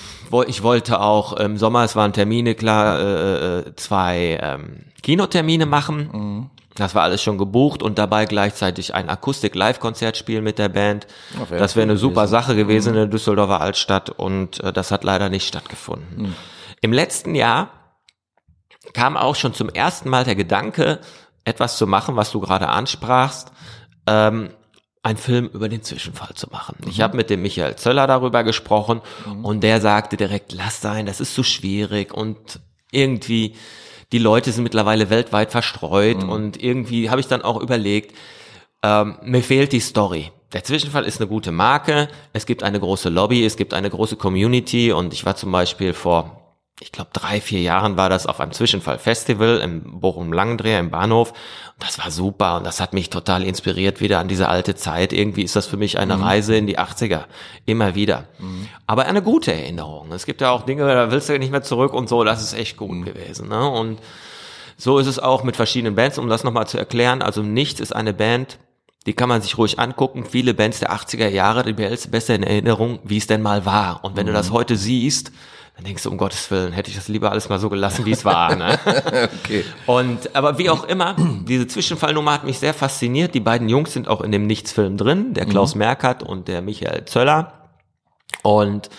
ich 0.47 0.63
wollte 0.63 1.01
auch 1.01 1.33
im 1.35 1.57
Sommer, 1.57 1.85
es 1.85 1.97
waren 1.97 2.13
Termine 2.13 2.55
klar, 2.55 3.01
äh, 3.01 3.59
äh, 3.59 3.77
zwei 3.77 4.39
ähm, 4.41 4.85
Kinotermine 5.03 5.67
machen. 5.67 6.51
Das 6.77 6.95
war 6.95 7.03
alles 7.03 7.23
schon 7.23 7.37
gebucht 7.37 7.83
und 7.83 7.99
dabei 7.99 8.27
gleichzeitig 8.27 8.95
ein 8.95 9.09
Akustik-Live-Konzert 9.09 10.17
spielen 10.17 10.45
mit 10.45 10.59
der 10.59 10.69
Band. 10.69 11.07
Wär 11.49 11.59
das 11.59 11.75
wäre 11.75 11.83
eine 11.85 11.97
super 11.97 12.23
gewesen. 12.23 12.31
Sache 12.31 12.57
gewesen 12.57 12.89
in 12.91 12.95
der 12.95 13.07
Düsseldorfer 13.07 13.61
Altstadt 13.61 14.11
und 14.11 14.63
äh, 14.63 14.73
das 14.73 14.91
hat 14.91 15.05
leider 15.05 15.29
nicht 15.29 15.47
stattgefunden. 15.47 16.35
Im 16.81 16.93
letzten 16.93 17.35
Jahr 17.35 17.71
kam 18.93 19.17
auch 19.17 19.35
schon 19.35 19.53
zum 19.53 19.69
ersten 19.69 20.09
Mal 20.09 20.25
der 20.25 20.37
Gedanke, 20.37 21.01
etwas 21.45 21.77
zu 21.77 21.87
machen, 21.87 22.17
was 22.17 22.31
du 22.31 22.41
gerade 22.41 22.69
ansprachst, 22.69 23.51
ähm, 24.07 24.51
einen 25.03 25.19
Film 25.19 25.47
über 25.53 25.69
den 25.69 25.83
Zwischenfall 25.83 26.35
zu 26.35 26.49
machen. 26.51 26.77
Ich 26.87 27.01
habe 27.01 27.17
mit 27.17 27.31
dem 27.31 27.43
Michael 27.43 27.77
Zöller 27.77 28.07
darüber 28.07 28.45
gesprochen 28.45 29.01
und 29.43 29.63
der 29.63 29.81
sagte 29.81 30.17
direkt, 30.17 30.53
lass 30.53 30.81
sein, 30.81 31.07
das 31.07 31.21
ist 31.21 31.35
zu 31.35 31.43
schwierig 31.43 32.13
und 32.13 32.61
irgendwie 32.91 33.57
die 34.13 34.19
Leute 34.19 34.53
sind 34.53 34.65
mittlerweile 34.65 35.11
weltweit 35.11 35.53
verstreut 35.53 36.25
und 36.25 36.63
irgendwie 36.63 37.11
habe 37.11 37.21
ich 37.21 37.29
dann 37.29 37.43
auch 37.43 37.61
überlegt, 37.61 38.17
ähm, 38.83 39.17
mir 39.23 39.43
fehlt 39.43 39.73
die 39.73 39.81
Story. 39.81 40.33
Der 40.53 40.65
Zwischenfall 40.65 41.05
ist 41.05 41.21
eine 41.21 41.29
gute 41.29 41.53
Marke, 41.53 42.09
es 42.33 42.45
gibt 42.45 42.63
eine 42.63 42.81
große 42.81 43.09
Lobby, 43.09 43.45
es 43.45 43.57
gibt 43.57 43.73
eine 43.73 43.89
große 43.89 44.17
Community 44.17 44.91
und 44.91 45.13
ich 45.13 45.25
war 45.25 45.37
zum 45.37 45.53
Beispiel 45.53 45.93
vor, 45.93 46.40
ich 46.81 46.93
glaube 46.93 47.11
drei, 47.13 47.41
vier 47.41 47.61
Jahren 47.61 47.97
war 47.97 48.09
das 48.09 48.27
auf 48.27 48.41
einem 48.41 48.53
Zwischenfall-Festival 48.53 49.59
im 49.59 50.01
Bochum-Langendreher 50.01 50.81
im 50.81 50.91
Bahnhof 50.91 51.33
und 51.33 51.85
das 51.87 51.99
war 51.99 52.11
super 52.11 52.57
und 52.57 52.65
das 52.65 52.81
hat 52.81 52.95
mich 52.95 53.11
total 53.11 53.45
inspiriert 53.45 54.01
wieder 54.01 54.19
an 54.19 54.29
diese 54.29 54.49
alte 54.49 54.75
Zeit. 54.75 55.13
Irgendwie 55.13 55.43
ist 55.43 55.57
das 55.57 55.67
für 55.67 55.77
mich 55.77 55.99
eine 55.99 56.21
Reise 56.21 56.57
in 56.57 56.67
die 56.67 56.79
80er, 56.79 57.25
immer 57.67 57.95
wieder. 57.95 58.25
Aber 58.87 59.05
eine 59.07 59.23
gute 59.23 59.53
Erinnerung. 59.53 60.11
Es 60.13 60.25
gibt 60.25 60.41
ja 60.41 60.51
auch 60.51 60.63
Dinge, 60.63 60.87
da 60.87 61.11
willst 61.11 61.29
du 61.29 61.39
nicht 61.39 61.53
mehr 61.53 61.63
zurück 61.63 61.93
und 61.93 62.09
so, 62.09 62.25
das 62.25 62.43
ist 62.43 62.55
echt 62.55 62.77
gut 62.77 63.05
gewesen. 63.05 63.49
Ne? 63.49 63.69
Und 63.69 63.99
so 64.77 64.99
ist 64.99 65.07
es 65.07 65.19
auch 65.19 65.43
mit 65.43 65.57
verschiedenen 65.57 65.95
Bands, 65.95 66.19
um 66.19 66.29
das 66.29 66.45
nochmal 66.45 66.67
zu 66.67 66.79
erklären. 66.79 67.21
Also 67.21 67.43
Nichts 67.43 67.81
ist 67.81 67.95
eine 67.95 68.15
Band, 68.15 68.59
die 69.07 69.13
kann 69.13 69.29
man 69.29 69.43
sich 69.43 69.59
ruhig 69.59 69.79
angucken. 69.79 70.25
Viele 70.25 70.55
Bands 70.55 70.81
der 70.81 70.93
80er 70.93 71.29
Jahre, 71.29 71.63
die 71.65 71.73
behältst 71.75 72.07
du 72.07 72.11
besser 72.11 72.35
in 72.35 72.43
Erinnerung, 72.43 72.99
wie 73.05 73.19
es 73.19 73.27
denn 73.27 73.43
mal 73.43 73.67
war. 73.67 74.05
Und 74.05 74.17
wenn 74.17 74.27
du 74.27 74.33
das 74.33 74.51
heute 74.51 74.77
siehst, 74.77 75.33
dann 75.81 75.87
denkst 75.87 76.03
du, 76.03 76.11
um 76.11 76.19
Gottes 76.19 76.51
Willen, 76.51 76.75
hätte 76.75 76.91
ich 76.91 76.97
das 76.97 77.09
lieber 77.09 77.31
alles 77.31 77.49
mal 77.49 77.59
so 77.59 77.71
gelassen, 77.71 78.05
wie 78.05 78.11
es 78.11 78.27
war. 78.27 78.55
Ne? 78.55 78.79
Okay. 79.45 79.65
Und 79.87 80.35
aber 80.37 80.59
wie 80.59 80.69
auch 80.69 80.85
immer, 80.85 81.17
diese 81.49 81.67
Zwischenfallnummer 81.67 82.33
hat 82.33 82.45
mich 82.45 82.59
sehr 82.59 82.75
fasziniert. 82.75 83.35
Die 83.35 83.41
beiden 83.41 83.69
Jungs 83.69 83.93
sind 83.93 84.09
auch 84.09 84.21
in 84.21 84.31
dem 84.31 84.47
Nichtsfilm 84.47 84.97
drin, 84.97 85.35
der 85.35 85.47
Klaus 85.47 85.75
Merkert 85.75 86.23
und 86.23 86.49
der 86.49 86.63
Michael 86.63 87.05
Zöller. 87.07 87.71
Und 88.43 88.91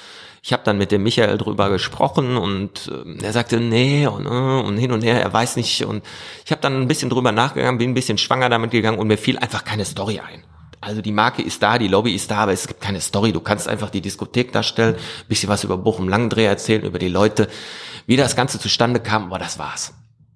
ich 0.42 0.54
habe 0.54 0.64
dann 0.64 0.78
mit 0.78 0.92
dem 0.92 1.04
Michael 1.04 1.38
drüber 1.38 1.70
gesprochen 1.70 2.38
und 2.38 2.92
äh, 2.92 3.24
er 3.24 3.34
sagte, 3.34 3.60
nee 3.60 4.08
und, 4.08 4.26
äh, 4.26 4.30
und 4.30 4.78
hin 4.78 4.92
und 4.92 5.04
her, 5.04 5.22
er 5.22 5.32
weiß 5.32 5.56
nicht. 5.56 5.86
Und 5.86 6.04
ich 6.46 6.52
habe 6.52 6.62
dann 6.62 6.82
ein 6.82 6.88
bisschen 6.88 7.10
drüber 7.10 7.32
nachgegangen, 7.32 7.78
bin 7.78 7.92
ein 7.92 7.96
bisschen 7.96 8.18
schwanger 8.18 8.50
damit 8.50 8.72
gegangen 8.72 8.98
und 8.98 9.08
mir 9.08 9.18
fiel 9.18 9.38
einfach 9.38 9.64
keine 9.64 9.86
Story 9.86 10.20
ein. 10.20 10.44
Also 10.82 11.02
die 11.02 11.12
Marke 11.12 11.44
ist 11.44 11.62
da, 11.62 11.78
die 11.78 11.88
Lobby 11.88 12.16
ist 12.16 12.32
da, 12.32 12.40
aber 12.40 12.54
es 12.54 12.68
gibt 12.68 12.82
keine 12.82 13.00
Story. 13.00 13.32
Du 13.32 13.40
kannst 13.40 13.68
einfach 13.68 13.92
die 13.92 14.02
Diskothek 14.02 14.52
darstellen, 14.52 14.96
bisschen 15.28 15.48
was 15.48 15.64
über 15.64 15.78
Bochum 15.78 16.10
Langendreh 16.10 16.46
erzählen, 16.46 16.84
über 16.84 16.98
die 16.98 17.08
Leute, 17.08 17.48
wie 18.08 18.18
das 18.18 18.36
Ganze 18.36 18.60
zustande 18.60 19.00
kam, 19.00 19.26
aber 19.26 19.38
das 19.38 19.60
war's. 19.60 19.94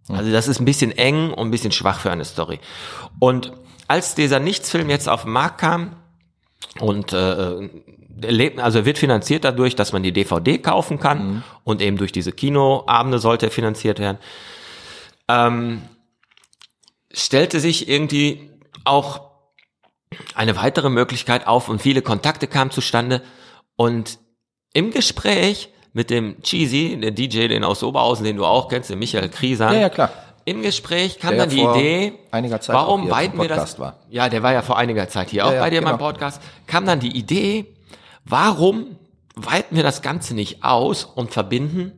Also 0.08 0.32
das 0.32 0.48
ist 0.48 0.60
ein 0.60 0.66
bisschen 0.66 0.92
eng 0.92 1.32
und 1.32 1.48
ein 1.48 1.52
bisschen 1.52 1.72
schwach 1.72 2.00
für 2.00 2.12
eine 2.12 2.26
Story. 2.26 2.60
Und 3.18 3.54
als 3.88 4.14
dieser 4.14 4.40
Nichtsfilm 4.40 4.90
jetzt 4.90 5.10
auf 5.10 5.24
den 5.24 5.32
Markt 5.32 5.62
kam 5.62 5.96
und 6.80 7.12
äh, 7.12 7.70
lebt, 8.22 8.60
also 8.60 8.80
er 8.80 8.86
wird 8.86 9.00
finanziert 9.00 9.44
dadurch, 9.46 9.76
dass 9.76 9.94
man 9.94 10.04
die 10.04 10.12
DVD 10.12 10.60
kaufen 10.60 11.00
kann 11.00 11.44
und 11.64 11.82
eben 11.82 11.98
durch 11.98 12.12
diese 12.12 12.32
Kinoabende 12.32 13.18
sollte 13.18 13.48
er 13.48 13.52
finanziert 13.52 13.98
werden, 13.98 14.20
ähm, 15.28 15.82
stellte 17.12 17.60
sich 17.60 17.90
irgendwie 17.90 18.52
auch 18.84 19.35
eine 20.34 20.56
weitere 20.56 20.90
Möglichkeit 20.90 21.48
auf 21.48 21.70
und 21.70 21.82
viele 21.82 22.02
Kontakte 22.02 22.48
kamen 22.48 22.72
zustande 22.72 23.22
und 23.76 24.20
im 24.74 24.92
Gespräch 24.92 25.70
mit 25.94 26.10
dem 26.10 26.42
Cheesy, 26.42 27.00
der 27.00 27.12
DJ, 27.12 27.48
den 27.48 27.64
aus 27.64 27.82
Oberhausen, 27.82 28.26
den 28.26 28.36
du 28.36 28.46
auch 28.46 28.68
kennst, 28.68 28.90
den 28.90 29.00
Michael 29.00 29.30
Krieser, 29.30 29.72
Ja, 29.72 29.80
ja, 29.80 29.90
klar. 29.90 30.12
im 30.44 30.62
Gespräch 30.62 31.20
kam 31.20 31.32
Der 31.32 31.46
dann 31.46 31.50
die 31.50 31.62
vor 31.62 31.76
Idee, 31.76 32.14
einiger 32.32 32.60
Zeit 32.60 32.76
auch 32.76 32.88
warum 32.88 33.10
weiten 33.10 33.36
im 33.36 33.42
wir 33.44 33.48
das? 33.48 33.80
War. 33.80 34.00
Ja, 34.10 34.28
der 34.28 34.44
war 34.44 34.52
ja 34.52 34.62
vor 34.62 34.78
einiger 34.78 35.08
Zeit 35.08 35.30
hier 35.30 35.46
auch 35.46 35.54
ja, 35.54 35.62
bei 35.62 35.70
dir 35.70 35.80
genau. 35.80 35.98
Podcast. 35.98 36.42
Kam 36.68 36.86
dann 36.86 37.00
die 37.00 37.16
Idee, 37.18 37.74
warum 38.26 38.98
weiten 39.36 39.76
wir 39.76 39.84
das 39.84 40.02
Ganze 40.02 40.36
nicht 40.36 40.64
aus 40.64 41.06
und 41.06 41.32
verbinden 41.32 41.94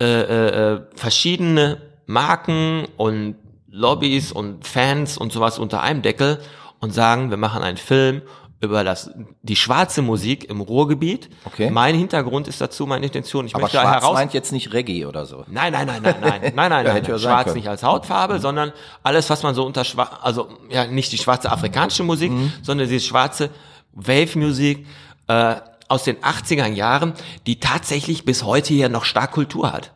äh, 0.00 0.04
äh, 0.04 0.72
äh, 0.74 0.80
verschiedene 0.94 1.80
Marken 2.06 2.86
und 2.96 3.36
Lobbys 3.68 4.32
und 4.32 4.66
Fans 4.66 5.16
und 5.16 5.32
sowas 5.32 5.58
unter 5.58 5.82
einem 5.82 6.02
Deckel 6.02 6.40
und 6.82 6.92
sagen, 6.92 7.30
wir 7.30 7.38
machen 7.38 7.62
einen 7.62 7.78
Film 7.78 8.20
über 8.60 8.84
das, 8.84 9.10
die 9.42 9.56
schwarze 9.56 10.02
Musik 10.02 10.48
im 10.48 10.60
Ruhrgebiet. 10.60 11.30
Okay. 11.44 11.68
Mein 11.70 11.96
Hintergrund 11.96 12.46
ist 12.46 12.60
dazu 12.60 12.86
meine 12.86 13.04
Intention. 13.06 13.44
Ich 13.46 13.54
Aber 13.56 13.62
möchte 13.62 13.78
schwarz 13.78 14.02
heraus 14.02 14.14
meint 14.14 14.34
jetzt 14.34 14.52
nicht 14.52 14.72
Reggae 14.72 15.06
oder 15.06 15.26
so. 15.26 15.44
Nein, 15.48 15.72
nein, 15.72 15.86
nein, 15.88 16.00
nein, 16.02 16.14
nein, 16.20 16.40
nein, 16.42 16.52
nein, 16.54 16.84
nein, 16.84 16.86
ja 16.86 16.92
sein 17.02 17.18
schwarz 17.18 17.44
können. 17.46 17.56
nicht 17.56 17.68
als 17.68 17.82
Hautfarbe, 17.82 18.38
sondern 18.38 18.72
alles, 19.02 19.28
was 19.30 19.42
man 19.42 19.54
so 19.56 19.64
unter 19.66 19.82
schwarz, 19.84 20.10
also 20.22 20.48
ja 20.70 20.86
nicht 20.86 21.10
die 21.10 21.18
schwarze 21.18 21.50
afrikanische 21.50 22.04
Musik, 22.04 22.30
Mhm. 22.30 22.52
sondern 22.62 22.88
die 22.88 23.00
schwarze 23.00 23.50
Wave-Musik 23.94 24.86
äh, 25.28 25.56
aus 25.88 26.04
den 26.04 26.16
80er 26.18 26.66
Jahren, 26.68 27.14
die 27.46 27.58
tatsächlich 27.58 28.24
bis 28.24 28.44
heute 28.44 28.72
hier 28.74 28.88
noch 28.88 29.04
stark 29.04 29.32
Kultur 29.32 29.72
hat. 29.72 29.92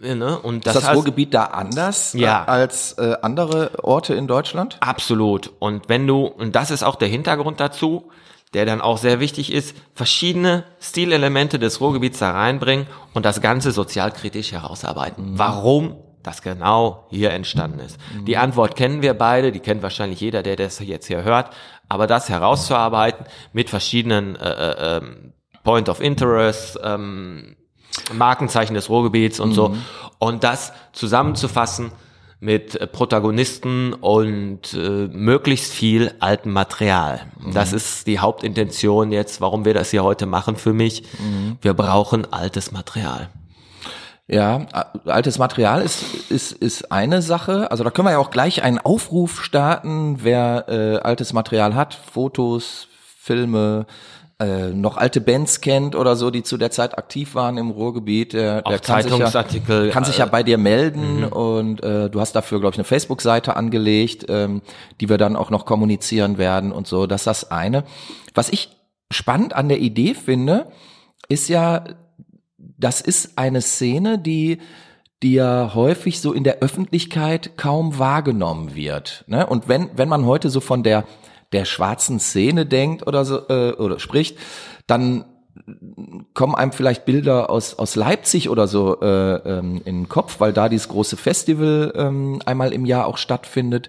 Ne? 0.00 0.38
Und 0.38 0.54
Mhm. 0.54 0.58
Ist 0.58 0.66
das, 0.66 0.74
das 0.84 0.94
Ruhrgebiet 0.94 1.34
da 1.34 1.44
anders 1.44 2.12
Ja. 2.14 2.44
äh, 2.44 2.50
als 2.50 2.92
äh, 2.94 3.16
andere 3.22 3.70
Orte 3.82 4.14
in 4.14 4.26
Deutschland? 4.26 4.76
Absolut. 4.80 5.52
Und 5.58 5.88
wenn 5.88 6.06
du, 6.06 6.26
und 6.26 6.54
das 6.56 6.70
ist 6.70 6.82
auch 6.82 6.96
der 6.96 7.08
Hintergrund 7.08 7.60
dazu, 7.60 8.10
der 8.54 8.64
dann 8.64 8.80
auch 8.80 8.98
sehr 8.98 9.20
wichtig 9.20 9.52
ist, 9.52 9.76
verschiedene 9.94 10.64
Stilelemente 10.80 11.58
des 11.58 11.80
Ruhrgebiets 11.80 12.18
da 12.20 12.30
reinbringen 12.30 12.86
und 13.12 13.24
das 13.26 13.40
Ganze 13.40 13.72
sozialkritisch 13.72 14.52
herausarbeiten. 14.52 15.32
Warum 15.38 15.96
das 16.22 16.42
genau 16.42 17.06
hier 17.10 17.30
entstanden 17.30 17.78
ist. 17.78 17.98
Die 18.26 18.36
Antwort 18.36 18.74
kennen 18.74 19.00
wir 19.00 19.14
beide, 19.14 19.52
die 19.52 19.60
kennt 19.60 19.82
wahrscheinlich 19.82 20.20
jeder, 20.20 20.42
der 20.42 20.56
das 20.56 20.80
jetzt 20.80 21.06
hier 21.06 21.22
hört, 21.22 21.50
aber 21.88 22.08
das 22.08 22.28
herauszuarbeiten 22.28 23.26
mit 23.52 23.70
verschiedenen 23.70 24.34
äh, 24.34 24.48
äh, 24.50 24.96
ähm, 24.96 25.32
Point 25.62 25.88
of 25.88 26.00
Interest, 26.00 26.80
ähm, 26.82 27.56
Markenzeichen 28.12 28.74
des 28.74 28.88
Ruhrgebiets 28.88 29.40
und 29.40 29.52
so. 29.52 29.76
Und 30.18 30.44
das 30.44 30.72
zusammenzufassen 30.92 31.92
mit 32.38 32.92
Protagonisten 32.92 33.94
und 33.94 34.74
äh, 34.74 35.08
möglichst 35.08 35.72
viel 35.72 36.12
altem 36.20 36.52
Material. 36.52 37.20
Das 37.52 37.72
ist 37.72 38.06
die 38.06 38.18
Hauptintention 38.18 39.10
jetzt, 39.10 39.40
warum 39.40 39.64
wir 39.64 39.72
das 39.72 39.90
hier 39.90 40.04
heute 40.04 40.26
machen 40.26 40.56
für 40.56 40.74
mich. 40.74 41.04
Wir 41.62 41.72
brauchen 41.72 42.30
altes 42.32 42.72
Material. 42.72 43.30
Ja, 44.28 44.66
altes 45.04 45.38
Material 45.38 45.82
ist, 45.82 46.02
ist, 46.30 46.50
ist 46.50 46.90
eine 46.90 47.22
Sache. 47.22 47.70
Also 47.70 47.84
da 47.84 47.90
können 47.90 48.08
wir 48.08 48.12
ja 48.12 48.18
auch 48.18 48.30
gleich 48.30 48.62
einen 48.62 48.78
Aufruf 48.78 49.44
starten, 49.44 50.18
wer 50.24 50.64
äh, 50.68 50.96
altes 50.96 51.32
Material 51.32 51.76
hat, 51.76 51.94
Fotos, 51.94 52.88
Filme, 53.18 53.86
äh, 54.38 54.68
noch 54.68 54.96
alte 54.96 55.20
Bands 55.20 55.60
kennt 55.60 55.94
oder 55.94 56.14
so, 56.14 56.30
die 56.30 56.42
zu 56.42 56.58
der 56.58 56.70
Zeit 56.70 56.98
aktiv 56.98 57.34
waren 57.34 57.56
im 57.56 57.70
Ruhrgebiet, 57.70 58.34
der, 58.34 58.62
der 58.62 58.66
Auch 58.66 58.82
kann 58.82 59.02
sich, 59.02 59.10
ja, 59.10 59.18
Zeitungsartikel, 59.18 59.90
kann 59.90 60.04
sich 60.04 60.18
ja 60.18 60.26
äh, 60.26 60.30
bei 60.30 60.42
dir 60.42 60.58
melden 60.58 61.24
und 61.24 61.82
äh, 61.82 62.10
du 62.10 62.20
hast 62.20 62.34
dafür, 62.34 62.60
glaube 62.60 62.74
ich, 62.74 62.78
eine 62.78 62.84
Facebook-Seite 62.84 63.56
angelegt, 63.56 64.26
ähm, 64.28 64.62
die 65.00 65.08
wir 65.08 65.16
dann 65.16 65.36
auch 65.36 65.50
noch 65.50 65.64
kommunizieren 65.64 66.36
werden 66.36 66.72
und 66.72 66.86
so. 66.86 67.06
Das 67.06 67.22
ist 67.22 67.26
das 67.26 67.50
eine. 67.50 67.84
Was 68.34 68.50
ich 68.50 68.76
spannend 69.10 69.54
an 69.54 69.68
der 69.68 69.78
Idee 69.78 70.14
finde, 70.14 70.70
ist 71.28 71.48
ja, 71.48 71.84
das 72.58 73.00
ist 73.00 73.38
eine 73.38 73.62
Szene, 73.62 74.18
die 74.18 74.58
die 75.22 75.34
ja 75.34 75.72
häufig 75.74 76.20
so 76.20 76.32
in 76.32 76.44
der 76.44 76.58
Öffentlichkeit 76.58 77.56
kaum 77.56 77.98
wahrgenommen 77.98 78.74
wird. 78.74 79.24
Ne? 79.26 79.46
Und 79.46 79.68
wenn, 79.68 79.88
wenn 79.96 80.08
man 80.08 80.26
heute 80.26 80.50
so 80.50 80.60
von 80.60 80.82
der, 80.82 81.04
der 81.52 81.64
schwarzen 81.64 82.20
Szene 82.20 82.66
denkt 82.66 83.06
oder 83.06 83.24
so, 83.24 83.48
äh, 83.48 83.72
oder 83.72 83.98
spricht, 83.98 84.38
dann 84.86 85.24
kommen 86.34 86.54
einem 86.54 86.72
vielleicht 86.72 87.04
Bilder 87.06 87.50
aus, 87.50 87.74
aus 87.78 87.96
Leipzig 87.96 88.50
oder 88.50 88.66
so 88.68 89.00
äh, 89.00 89.36
ähm, 89.36 89.80
in 89.84 90.02
den 90.02 90.08
Kopf, 90.08 90.40
weil 90.40 90.52
da 90.52 90.68
dieses 90.68 90.88
große 90.88 91.16
Festival 91.16 91.92
ähm, 91.96 92.40
einmal 92.44 92.72
im 92.72 92.84
Jahr 92.84 93.06
auch 93.06 93.18
stattfindet. 93.18 93.88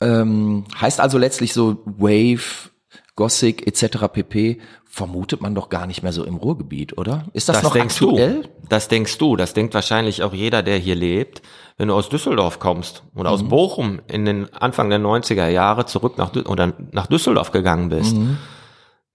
Ähm, 0.00 0.64
heißt 0.80 1.00
also 1.00 1.18
letztlich 1.18 1.52
so 1.52 1.78
Wave, 1.84 2.70
Gossig 3.16 3.66
etc. 3.66 4.08
pp. 4.12 4.60
Vermutet 4.94 5.40
man 5.40 5.56
doch 5.56 5.70
gar 5.70 5.88
nicht 5.88 6.04
mehr 6.04 6.12
so 6.12 6.22
im 6.24 6.36
Ruhrgebiet, 6.36 6.96
oder? 6.96 7.24
Ist 7.32 7.48
das, 7.48 7.56
Das 7.56 7.64
noch 7.64 7.72
denkst 7.72 8.00
aktuell? 8.00 8.42
du. 8.42 8.48
Das 8.68 8.86
denkst 8.86 9.18
du. 9.18 9.34
Das 9.34 9.52
denkt 9.52 9.74
wahrscheinlich 9.74 10.22
auch 10.22 10.32
jeder, 10.32 10.62
der 10.62 10.78
hier 10.78 10.94
lebt. 10.94 11.42
Wenn 11.76 11.88
du 11.88 11.94
aus 11.94 12.08
Düsseldorf 12.08 12.60
kommst 12.60 13.02
oder 13.16 13.30
aus 13.30 13.42
Bochum 13.42 14.00
in 14.06 14.24
den 14.24 14.54
Anfang 14.54 14.90
der 14.90 15.00
90er 15.00 15.48
Jahre 15.48 15.86
zurück 15.86 16.16
nach, 16.16 16.32
oder 16.46 16.74
nach 16.92 17.08
Düsseldorf 17.08 17.50
gegangen 17.50 17.88
bist, 17.88 18.14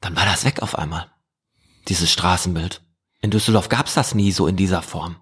dann 0.02 0.16
war 0.18 0.26
das 0.26 0.44
weg 0.44 0.62
auf 0.62 0.78
einmal. 0.78 1.08
Dieses 1.88 2.12
Straßenbild. 2.12 2.82
In 3.22 3.32
Düsseldorf 3.32 3.70
gab's 3.70 3.94
das 3.94 4.14
nie 4.14 4.34
so 4.34 4.48
in 4.48 4.58
dieser 4.58 4.82
Form. 4.82 5.16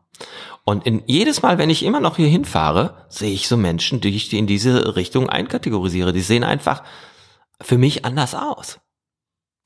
Und 0.64 0.88
in, 0.88 1.04
jedes 1.06 1.44
Mal, 1.44 1.60
wenn 1.60 1.70
ich 1.70 1.84
immer 1.86 2.00
noch 2.00 2.16
hier 2.16 2.28
hinfahre, 2.28 3.06
sehe 3.10 3.32
ich 3.32 3.48
so 3.48 3.58
Menschen, 3.58 4.02
die 4.02 4.10
ich 4.10 4.34
in 4.34 4.48
diese 4.48 4.96
Richtung 4.96 5.30
einkategorisiere. 5.30 6.14
Die 6.14 6.22
sehen 6.22 6.44
einfach 6.44 6.82
für 7.62 7.78
mich 7.78 8.06
anders 8.06 8.34
aus. 8.34 8.80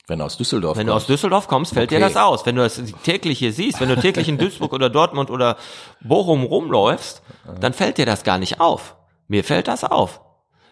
Wenn 0.07 0.19
du 0.19 0.25
aus 0.25 0.37
Düsseldorf 0.37 0.77
Wenn 0.77 0.87
du 0.87 0.93
aus 0.93 1.01
kommst. 1.03 1.09
Düsseldorf 1.09 1.47
kommst, 1.47 1.73
fällt 1.73 1.91
dir 1.91 1.97
Okay. 1.97 2.05
das 2.13 2.17
aus. 2.17 2.45
Wenn 2.45 2.55
du 2.55 2.63
das 2.63 2.81
täglich 3.03 3.39
hier 3.39 3.53
siehst, 3.53 3.79
wenn 3.79 3.89
du 3.89 3.95
täglich 3.97 4.27
in 4.27 4.37
Duisburg 4.37 4.73
oder 4.73 4.89
Dortmund 4.89 5.29
oder 5.29 5.57
Bochum 6.01 6.43
rumläufst, 6.43 7.21
dann 7.59 7.73
fällt 7.73 7.97
dir 7.97 8.05
das 8.05 8.23
gar 8.23 8.37
nicht 8.37 8.59
auf. 8.59 8.95
Mir 9.27 9.43
fällt 9.43 9.67
das 9.67 9.83
auf. 9.83 10.21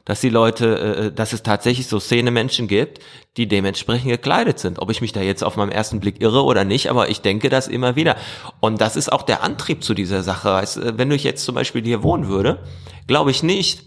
Dass 0.05 0.21
die 0.21 0.29
Leute, 0.29 0.79
äh, 0.79 1.11
dass 1.13 1.33
es 1.33 1.43
tatsächlich 1.43 1.87
so 1.87 1.99
Szene-Menschen 1.99 2.67
gibt, 2.67 2.99
die 3.37 3.47
dementsprechend 3.47 4.09
gekleidet 4.09 4.57
sind. 4.57 4.79
Ob 4.79 4.89
ich 4.89 5.01
mich 5.01 5.11
da 5.11 5.21
jetzt 5.21 5.43
auf 5.43 5.55
meinem 5.55 5.69
ersten 5.69 5.99
Blick 5.99 6.19
irre 6.21 6.43
oder 6.43 6.63
nicht, 6.65 6.89
aber 6.89 7.09
ich 7.09 7.21
denke 7.21 7.49
das 7.49 7.67
immer 7.67 7.95
wieder. 7.95 8.15
Und 8.59 8.81
das 8.81 8.95
ist 8.95 9.11
auch 9.11 9.21
der 9.21 9.43
Antrieb 9.43 9.83
zu 9.83 9.93
dieser 9.93 10.23
Sache. 10.23 10.49
Äh, 10.59 10.97
wenn 10.97 11.11
ich 11.11 11.23
jetzt 11.23 11.45
zum 11.45 11.53
Beispiel 11.53 11.83
hier 11.83 12.01
wohnen 12.01 12.27
würde, 12.27 12.63
glaube 13.07 13.29
ich 13.29 13.43
nicht, 13.43 13.83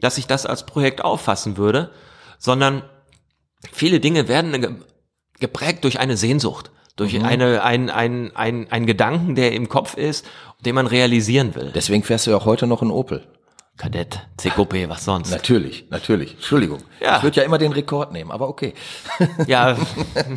dass 0.00 0.18
ich 0.18 0.26
das 0.26 0.44
als 0.44 0.66
Projekt 0.66 1.02
auffassen 1.04 1.56
würde, 1.56 1.90
sondern 2.38 2.82
viele 3.70 4.00
Dinge 4.00 4.28
werden 4.28 4.60
ge- 4.60 4.74
geprägt 5.38 5.84
durch 5.84 5.98
eine 6.00 6.16
Sehnsucht, 6.16 6.70
durch 6.96 7.22
eine, 7.22 7.62
ein, 7.62 7.90
ein, 7.90 8.34
ein, 8.34 8.66
ein 8.70 8.86
Gedanken, 8.86 9.34
der 9.34 9.52
im 9.52 9.68
Kopf 9.68 9.94
ist, 9.96 10.26
den 10.64 10.74
man 10.74 10.86
realisieren 10.86 11.54
will. 11.54 11.70
Deswegen 11.74 12.02
fährst 12.02 12.26
du 12.26 12.30
ja 12.32 12.36
auch 12.36 12.46
heute 12.46 12.66
noch 12.66 12.82
in 12.82 12.90
Opel. 12.90 13.26
Kadett, 13.78 14.20
CQP, 14.36 14.88
was 14.90 15.06
sonst? 15.06 15.30
Natürlich, 15.30 15.86
natürlich. 15.88 16.34
Entschuldigung. 16.34 16.80
Ja. 17.00 17.16
Ich 17.16 17.22
würde 17.22 17.40
ja 17.40 17.46
immer 17.46 17.56
den 17.56 17.72
Rekord 17.72 18.12
nehmen, 18.12 18.30
aber 18.30 18.48
okay. 18.48 18.74
Ja, 19.46 19.76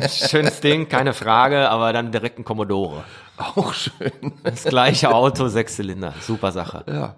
schönes 0.08 0.60
Ding, 0.60 0.88
keine 0.88 1.12
Frage, 1.12 1.68
aber 1.68 1.92
dann 1.92 2.10
direkt 2.10 2.38
ein 2.38 2.44
Commodore. 2.44 3.04
Auch 3.36 3.74
schön. 3.74 4.32
Das 4.42 4.64
gleiche 4.64 5.14
Auto, 5.14 5.48
sechs 5.48 5.76
Zylinder, 5.76 6.14
super 6.22 6.50
Sache. 6.50 6.82
Ja. 6.88 7.16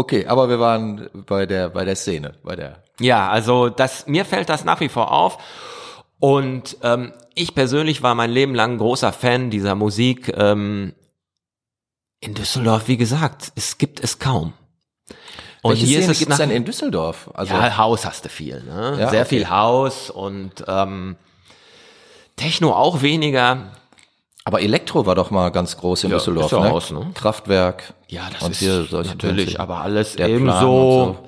Okay, 0.00 0.24
aber 0.24 0.48
wir 0.48 0.58
waren 0.58 1.10
bei 1.12 1.44
der, 1.44 1.68
bei 1.68 1.84
der 1.84 1.94
Szene, 1.94 2.32
bei 2.42 2.56
der. 2.56 2.82
Ja, 3.00 3.28
also 3.28 3.68
das, 3.68 4.06
mir 4.06 4.24
fällt 4.24 4.48
das 4.48 4.64
nach 4.64 4.80
wie 4.80 4.88
vor 4.88 5.12
auf. 5.12 5.36
Und 6.18 6.78
ähm, 6.82 7.12
ich 7.34 7.54
persönlich 7.54 8.02
war 8.02 8.14
mein 8.14 8.30
Leben 8.30 8.54
lang 8.54 8.78
großer 8.78 9.12
Fan 9.12 9.50
dieser 9.50 9.74
Musik. 9.74 10.32
Ähm, 10.34 10.94
in 12.18 12.32
Düsseldorf, 12.32 12.88
wie 12.88 12.96
gesagt, 12.96 13.52
es 13.56 13.76
gibt 13.76 14.02
es 14.02 14.18
kaum. 14.18 14.54
Und 15.60 15.72
Welche 15.72 15.84
hier 15.84 15.98
Szene 15.98 16.12
ist 16.12 16.22
es 16.22 16.28
nach, 16.28 16.38
denn 16.38 16.50
in 16.50 16.64
Düsseldorf? 16.64 17.28
Also, 17.34 17.52
ja, 17.52 17.76
Haus 17.76 18.06
hast 18.06 18.24
du 18.24 18.30
viel, 18.30 18.62
ne? 18.62 18.96
Ja, 18.98 19.10
Sehr 19.10 19.20
okay. 19.20 19.28
viel 19.28 19.50
Haus 19.50 20.08
und 20.08 20.64
ähm, 20.66 21.16
Techno 22.36 22.72
auch 22.72 23.02
weniger. 23.02 23.72
Aber 24.44 24.62
Elektro 24.62 25.06
war 25.06 25.14
doch 25.14 25.30
mal 25.30 25.50
ganz 25.50 25.76
groß 25.76 26.04
in 26.04 26.10
Ja, 26.10 26.16
Düsseldorf, 26.16 26.46
ist 26.46 26.52
ja 26.52 26.60
ne? 26.60 26.70
Haus, 26.70 26.90
ne? 26.90 27.10
Kraftwerk. 27.14 27.94
Ja, 28.08 28.22
das 28.32 28.42
und 28.42 28.52
ist 28.52 28.58
hier 28.60 28.84
solche 28.84 29.10
natürlich, 29.10 29.36
Bändchen. 29.46 29.60
aber 29.60 29.80
alles 29.82 30.16
Der 30.16 30.28
eben 30.28 30.46
so, 30.50 30.60
so. 30.60 31.18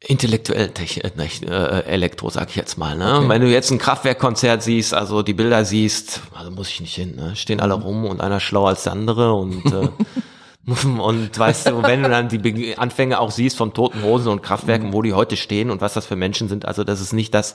intellektuell 0.00 0.70
äh, 0.78 1.48
äh, 1.48 1.84
Elektro, 1.86 2.30
sag 2.30 2.50
ich 2.50 2.56
jetzt 2.56 2.76
mal. 2.78 2.96
Ne? 2.96 3.24
Wenn 3.28 3.40
du 3.42 3.48
jetzt 3.48 3.70
ein 3.70 3.78
Kraftwerkkonzert 3.78 4.62
siehst, 4.62 4.92
also 4.92 5.22
die 5.22 5.34
Bilder 5.34 5.64
siehst, 5.64 6.20
also 6.34 6.50
muss 6.50 6.68
ich 6.68 6.80
nicht 6.80 6.94
hin, 6.94 7.14
ne? 7.16 7.36
stehen 7.36 7.60
alle 7.60 7.74
rum 7.74 8.04
und 8.04 8.20
einer 8.20 8.40
schlauer 8.40 8.68
als 8.70 8.82
der 8.84 8.92
andere 8.92 9.32
und 9.32 9.64
äh, 9.66 9.88
und 10.98 11.38
weißt 11.38 11.68
du, 11.68 11.82
wenn 11.82 12.02
du 12.02 12.08
dann 12.08 12.28
die 12.28 12.78
Anfänge 12.78 13.20
auch 13.20 13.30
siehst 13.30 13.56
von 13.56 13.74
Toten 13.74 14.02
Hosen 14.02 14.28
und 14.28 14.42
Kraftwerken, 14.42 14.92
wo 14.94 15.02
die 15.02 15.12
heute 15.12 15.36
stehen 15.36 15.70
und 15.70 15.80
was 15.80 15.92
das 15.94 16.06
für 16.06 16.16
Menschen 16.16 16.48
sind, 16.48 16.64
also 16.64 16.84
das 16.84 17.00
ist 17.00 17.12
nicht 17.12 17.34
das, 17.34 17.54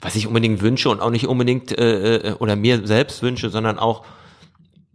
was 0.00 0.14
ich 0.14 0.26
unbedingt 0.26 0.62
wünsche 0.62 0.88
und 0.90 1.00
auch 1.00 1.10
nicht 1.10 1.26
unbedingt 1.26 1.76
äh, 1.76 2.16
äh, 2.16 2.32
oder 2.34 2.54
mir 2.54 2.86
selbst 2.86 3.22
wünsche, 3.22 3.50
sondern 3.50 3.78
auch 3.78 4.04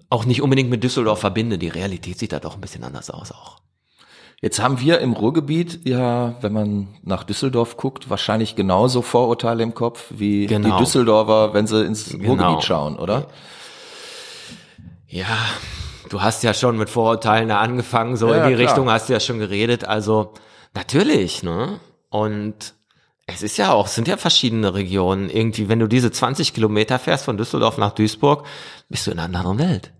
auch 0.10 0.26
nicht 0.26 0.42
unbedingt 0.42 0.70
mit 0.70 0.84
Düsseldorf 0.84 1.20
verbinde. 1.20 1.58
Die 1.58 1.68
Realität 1.68 2.18
sieht 2.18 2.32
da 2.32 2.40
doch 2.40 2.56
ein 2.56 2.62
bisschen 2.62 2.84
anders 2.84 3.10
aus 3.12 3.32
auch. 3.32 3.58
Jetzt 4.42 4.62
haben 4.62 4.80
wir 4.80 5.00
im 5.00 5.12
Ruhrgebiet 5.14 5.82
ja, 5.84 6.36
wenn 6.42 6.54
man 6.54 6.88
nach 7.04 7.26
Düsseldorf 7.26 7.76
guckt, 7.76 8.10
wahrscheinlich 8.10 8.56
genauso 8.56 9.02
Vorurteile 9.02 9.64
im 9.64 9.74
Kopf 9.74 10.06
wie 10.10 10.46
Genau. 10.46 10.78
die 10.78 10.84
Düsseldorfer, 10.84 11.54
wenn 11.54 11.68
sie 11.68 11.84
ins 11.86 12.12
Genau. 12.12 12.30
Ruhrgebiet 12.30 12.64
schauen, 12.64 12.98
oder? 12.98 13.28
Ja, 15.08 15.26
du 16.10 16.22
hast 16.22 16.44
ja 16.44 16.54
schon 16.54 16.78
mit 16.78 16.90
Vorurteilen 16.90 17.50
da 17.50 17.60
angefangen, 17.60 18.18
so 18.18 18.28
Ja, 18.34 18.44
in 18.44 18.50
die 18.50 18.56
klar. 18.56 18.68
Richtung 18.70 18.90
hast 18.92 19.10
du 19.10 19.14
ja 19.14 19.20
schon 19.20 19.40
geredet. 19.40 19.86
Also 19.86 20.34
natürlich, 20.74 21.44
ne? 21.44 21.80
Und 22.10 22.74
es 23.28 23.44
ist 23.44 23.58
ja 23.58 23.72
auch, 23.74 23.86
es 23.86 23.96
sind 23.96 24.08
ja 24.08 24.18
verschiedene 24.18 24.74
Regionen. 24.74 25.30
Irgendwie, 25.30 25.70
wenn 25.70 25.80
du 25.80 25.88
diese 25.88 26.12
20 26.12 26.54
Kilometer 26.54 26.98
fährst 27.00 27.26
von 27.26 27.38
Düsseldorf 27.38 27.78
nach 27.78 27.92
Duisburg, 27.92 28.46
bist 28.90 29.06
du 29.08 29.12
in 29.12 29.20
einer 29.20 29.38
anderen 29.40 29.60
Welt. 29.60 29.92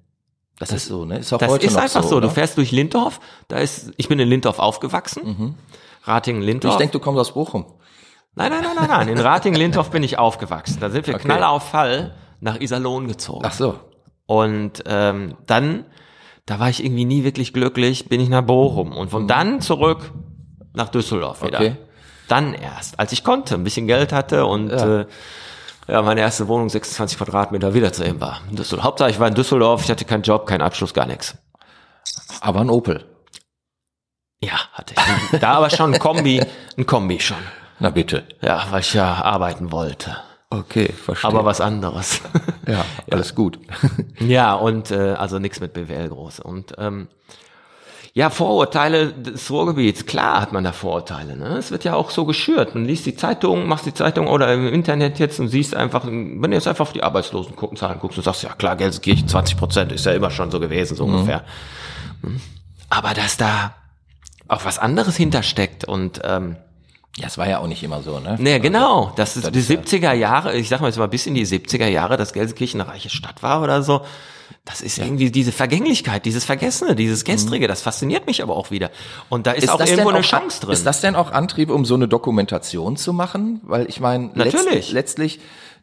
Das, 0.58 0.72
ist 0.72 0.88
so, 0.88 1.06
ne? 1.06 1.20
Ist 1.20 1.32
auch 1.32 1.38
Das 1.38 1.50
heute 1.52 1.66
ist 1.68 1.78
einfach 1.78 2.04
so. 2.04 2.10
so. 2.10 2.20
Du 2.20 2.28
ne? 2.28 2.34
fährst 2.34 2.58
durch 2.58 2.72
Lindorf, 2.72 3.20
da 3.48 3.60
ist, 3.60 3.92
ich 3.98 4.10
bin 4.10 4.20
in 4.20 4.28
Lindorf 4.28 4.60
aufgewachsen. 4.60 5.56
Ratingen, 6.04 6.42
Lindorf. 6.42 6.74
Ich 6.74 6.78
denke, 6.80 6.94
du 6.94 7.00
kommst 7.00 7.20
aus 7.20 7.34
Bochum. 7.34 7.66
nein, 8.36 8.52
nein, 8.52 8.64
nein, 8.64 8.76
nein, 8.76 8.88
nein. 8.90 9.08
In 9.10 9.20
Ratingen, 9.20 9.58
Lindorf 9.60 9.90
bin 9.92 10.04
ich 10.04 10.18
aufgewachsen. 10.18 10.80
Da 10.82 10.90
sind 10.90 11.08
wir 11.08 11.16
Okay. 11.16 11.24
Knaller 11.24 11.50
auf 11.52 11.70
Fall 11.70 12.14
nach 12.42 12.60
Iserlohn 12.60 13.08
gezogen. 13.08 13.44
Ach 13.46 13.54
so. 13.54 13.80
Und 14.30 14.84
ähm, 14.86 15.38
dann, 15.48 15.86
da 16.46 16.60
war 16.60 16.70
ich 16.70 16.86
irgendwie 16.86 17.06
nie 17.06 17.24
wirklich 17.24 17.52
glücklich, 17.52 18.10
bin 18.10 18.22
ich 18.22 18.30
nach 18.30 18.44
Bochum 18.44 18.96
und 18.96 19.10
von 19.10 19.28
dann 19.28 19.60
zurück 19.60 20.12
nach 20.76 20.90
Düsseldorf 20.90 21.42
wieder. 21.42 21.58
Okay. 21.58 21.78
Dann 22.28 22.54
erst, 22.54 23.00
als 23.00 23.12
ich 23.12 23.24
konnte, 23.24 23.56
ein 23.56 23.64
bisschen 23.64 23.88
Geld 23.88 24.14
hatte 24.14 24.46
und 24.46 24.70
Ja. 24.70 25.00
Äh, 25.00 25.06
ja, 25.88 26.04
meine 26.04 26.22
erste 26.22 26.48
Wohnung 26.48 26.70
26 26.70 27.18
Quadratmeter 27.18 27.74
wiederzuheben 27.74 28.22
war. 28.22 28.42
In 28.52 28.56
Düsseldorf. 28.56 28.86
Hauptsache, 28.86 29.10
ich 29.10 29.20
war 29.20 29.28
in 29.28 29.34
Düsseldorf, 29.34 29.84
ich 29.84 29.90
hatte 29.90 30.06
keinen 30.06 30.22
Job, 30.22 30.46
keinen 30.46 30.62
Abschluss, 30.62 30.94
gar 30.94 31.08
nichts. 31.08 31.36
Aber 32.40 32.60
ein 32.62 32.70
Opel. 32.70 33.06
Ja, 34.42 34.60
hatte 34.74 34.94
ich. 35.32 35.40
Da 35.40 35.54
aber 35.54 35.72
schon 35.72 35.96
ein 35.96 36.00
Kombi, 36.00 36.40
ein 36.78 36.86
Kombi 36.86 37.20
schon. 37.20 37.42
Na 37.80 37.90
bitte. 37.90 38.28
Ja, 38.44 38.68
weil 38.70 38.82
ich 38.82 38.94
ja 38.94 39.12
arbeiten 39.12 39.72
wollte. 39.72 40.18
Okay, 40.52 40.92
verstehe. 40.92 41.30
Aber 41.30 41.46
was 41.46 41.62
anderes. 41.62 42.22
ja, 42.68 42.86
alles 43.12 43.36
gut. 43.36 43.60
Ja, 44.20 44.54
und 44.54 44.92
äh, 44.92 45.14
also 45.14 45.40
nichts 45.40 45.62
mit 45.62 45.74
BWL 45.74 46.10
groß. 46.10 46.42
Und 46.42 46.74
ähm, 46.78 47.08
ja, 48.14 48.30
Vorurteile 48.30 49.14
des 49.14 49.50
Ruhrgebiets, 49.50 50.06
klar 50.06 50.42
hat 50.42 50.52
man 50.52 50.64
da 50.66 50.74
Vorurteile. 50.74 51.38
Ne? 51.38 51.58
Es 51.58 51.72
wird 51.72 51.86
ja 51.86 51.94
auch 51.94 52.10
so 52.10 52.26
geschürt. 52.26 52.76
Man 52.76 52.84
liest 52.84 53.06
die 53.06 53.16
Zeitung, 53.16 53.68
machst 53.68 53.86
die 53.86 53.94
Zeitung 53.94 54.28
oder 54.28 54.54
im 54.54 54.68
Internet 54.68 55.20
jetzt 55.20 55.40
und 55.40 55.48
siehst 55.48 55.74
einfach, 55.74 56.06
wenn 56.06 56.42
du 56.42 56.52
jetzt 56.52 56.68
einfach 56.68 56.88
auf 56.88 56.94
die 56.94 57.04
Arbeitslosenzahlen 57.04 58.00
guckst 58.00 58.18
und 58.18 58.26
sagst, 58.26 58.44
ja 58.44 58.54
klar, 58.54 58.76
Gelsenkirchen 58.76 59.28
20 59.30 59.58
Prozent 59.58 59.92
ist 59.94 60.06
ja 60.06 60.12
immer 60.12 60.32
schon 60.32 60.52
so 60.52 60.60
gewesen, 60.60 60.98
so 60.98 61.06
ungefähr. 61.06 61.46
Hm. 62.22 62.42
Aber 62.90 63.14
dass 63.14 63.38
da 63.38 63.76
auch 64.50 64.66
was 64.66 64.80
anderes 64.80 65.16
hintersteckt 65.16 65.86
und 65.86 66.20
ähm, 66.24 66.58
Ja, 67.18 67.28
es 67.28 67.38
war 67.38 67.50
ja 67.50 67.60
auch 67.60 67.68
nicht 67.68 67.84
immer 67.84 68.02
so, 68.02 68.20
ne? 68.20 68.38
Nee, 68.40 68.60
genau. 68.60 69.12
Das 69.16 69.36
ist 69.36 69.46
das 69.46 69.52
die 69.52 69.60
ist 69.60 69.70
ja- 69.70 69.76
70er 69.80 70.14
Jahre, 70.14 70.56
ich 70.58 70.70
sag 70.70 70.80
mal 70.80 70.88
jetzt 70.88 70.98
mal 70.98 71.08
bis 71.08 71.26
in 71.26 71.34
die 71.34 71.46
70er 71.46 71.88
Jahre, 71.88 72.18
dass 72.18 72.34
Gelsenkirchen 72.34 72.80
eine 72.80 72.90
reiche 72.90 73.10
Stadt 73.10 73.42
war 73.44 73.62
oder 73.62 73.82
so. 73.84 74.02
Das 74.66 74.82
ist 74.82 74.98
irgendwie 75.00 75.32
diese 75.32 75.52
Vergänglichkeit, 75.52 76.26
dieses 76.26 76.46
Vergessene, 76.46 76.96
dieses 76.96 77.24
Gestrige, 77.24 77.68
das 77.68 77.82
fasziniert 77.82 78.28
mich 78.28 78.42
aber 78.44 78.56
auch 78.56 78.72
wieder. 78.72 78.92
Und 79.28 79.48
da 79.48 79.52
ist, 79.52 79.70
auch 79.70 79.78
das 79.78 79.90
irgendwo 79.90 80.10
denn 80.10 80.18
eine 80.18 80.26
auch- 80.26 80.30
Chance 80.30 80.62
drin. 80.62 80.74
Ist 80.74 80.86
das 80.86 81.02
denn 81.02 81.16
auch 81.16 81.32
Antrieb, 81.32 81.72
um 81.72 81.86
so 81.86 81.96
eine 81.96 82.08
Dokumentation 82.08 82.96
zu 82.96 83.12
machen? 83.14 83.62
Weil 83.64 83.88
ich 83.90 84.00
meine, 84.00 84.30
Natürlich. 84.36 84.66
letzt, 84.92 84.92
letztlich 84.94 85.40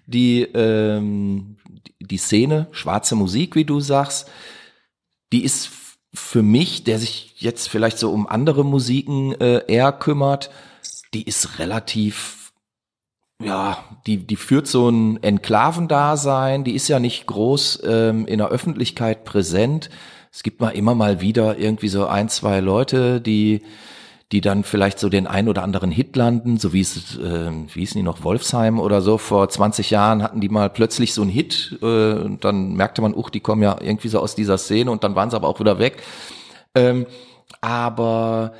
die, 0.06 0.42
ähm, 0.42 1.56
die 2.00 2.18
Szene, 2.18 2.68
schwarze 2.70 3.14
Musik, 3.16 3.56
wie 3.56 3.64
du 3.64 3.80
sagst, 3.80 4.28
die 5.32 5.42
ist 5.44 5.70
für 6.14 6.42
mich, 6.42 6.84
der 6.84 6.98
sich 6.98 7.34
jetzt 7.38 7.68
vielleicht 7.68 7.98
so 7.98 8.10
um 8.10 8.26
andere 8.28 8.64
Musiken 8.64 9.32
äh, 9.40 9.62
eher 9.66 9.92
kümmert, 9.92 10.50
die 11.16 11.22
ist 11.22 11.58
relativ, 11.58 12.52
ja, 13.42 13.78
die, 14.06 14.18
die 14.18 14.36
führt 14.36 14.66
so 14.66 14.90
ein 14.90 15.22
Enklavendasein, 15.22 16.62
die 16.62 16.74
ist 16.74 16.88
ja 16.88 17.00
nicht 17.00 17.26
groß 17.26 17.82
ähm, 17.86 18.26
in 18.26 18.36
der 18.36 18.48
Öffentlichkeit 18.48 19.24
präsent. 19.24 19.88
Es 20.30 20.42
gibt 20.42 20.60
mal 20.60 20.70
immer 20.70 20.94
mal 20.94 21.22
wieder 21.22 21.56
irgendwie 21.56 21.88
so 21.88 22.06
ein, 22.06 22.28
zwei 22.28 22.60
Leute, 22.60 23.22
die 23.22 23.62
die 24.32 24.40
dann 24.40 24.64
vielleicht 24.64 24.98
so 24.98 25.08
den 25.08 25.28
ein 25.28 25.48
oder 25.48 25.62
anderen 25.62 25.92
Hit 25.92 26.16
landen, 26.16 26.58
so 26.58 26.72
wie 26.72 26.80
es, 26.80 27.16
äh, 27.16 27.52
wie 27.72 27.80
hießen 27.80 27.96
die 27.96 28.02
noch, 28.02 28.24
Wolfsheim 28.24 28.80
oder 28.80 29.00
so, 29.00 29.18
vor 29.18 29.48
20 29.48 29.90
Jahren 29.90 30.20
hatten 30.20 30.40
die 30.40 30.48
mal 30.48 30.68
plötzlich 30.68 31.14
so 31.14 31.22
einen 31.22 31.30
Hit 31.30 31.78
äh, 31.80 32.12
und 32.14 32.44
dann 32.44 32.74
merkte 32.74 33.02
man, 33.02 33.14
uch, 33.14 33.30
die 33.30 33.38
kommen 33.38 33.62
ja 33.62 33.76
irgendwie 33.80 34.08
so 34.08 34.18
aus 34.18 34.34
dieser 34.34 34.58
Szene 34.58 34.90
und 34.90 35.04
dann 35.04 35.14
waren 35.14 35.30
sie 35.30 35.36
aber 35.36 35.46
auch 35.46 35.60
wieder 35.60 35.78
weg. 35.78 36.02
Ähm, 36.74 37.06
aber 37.60 38.52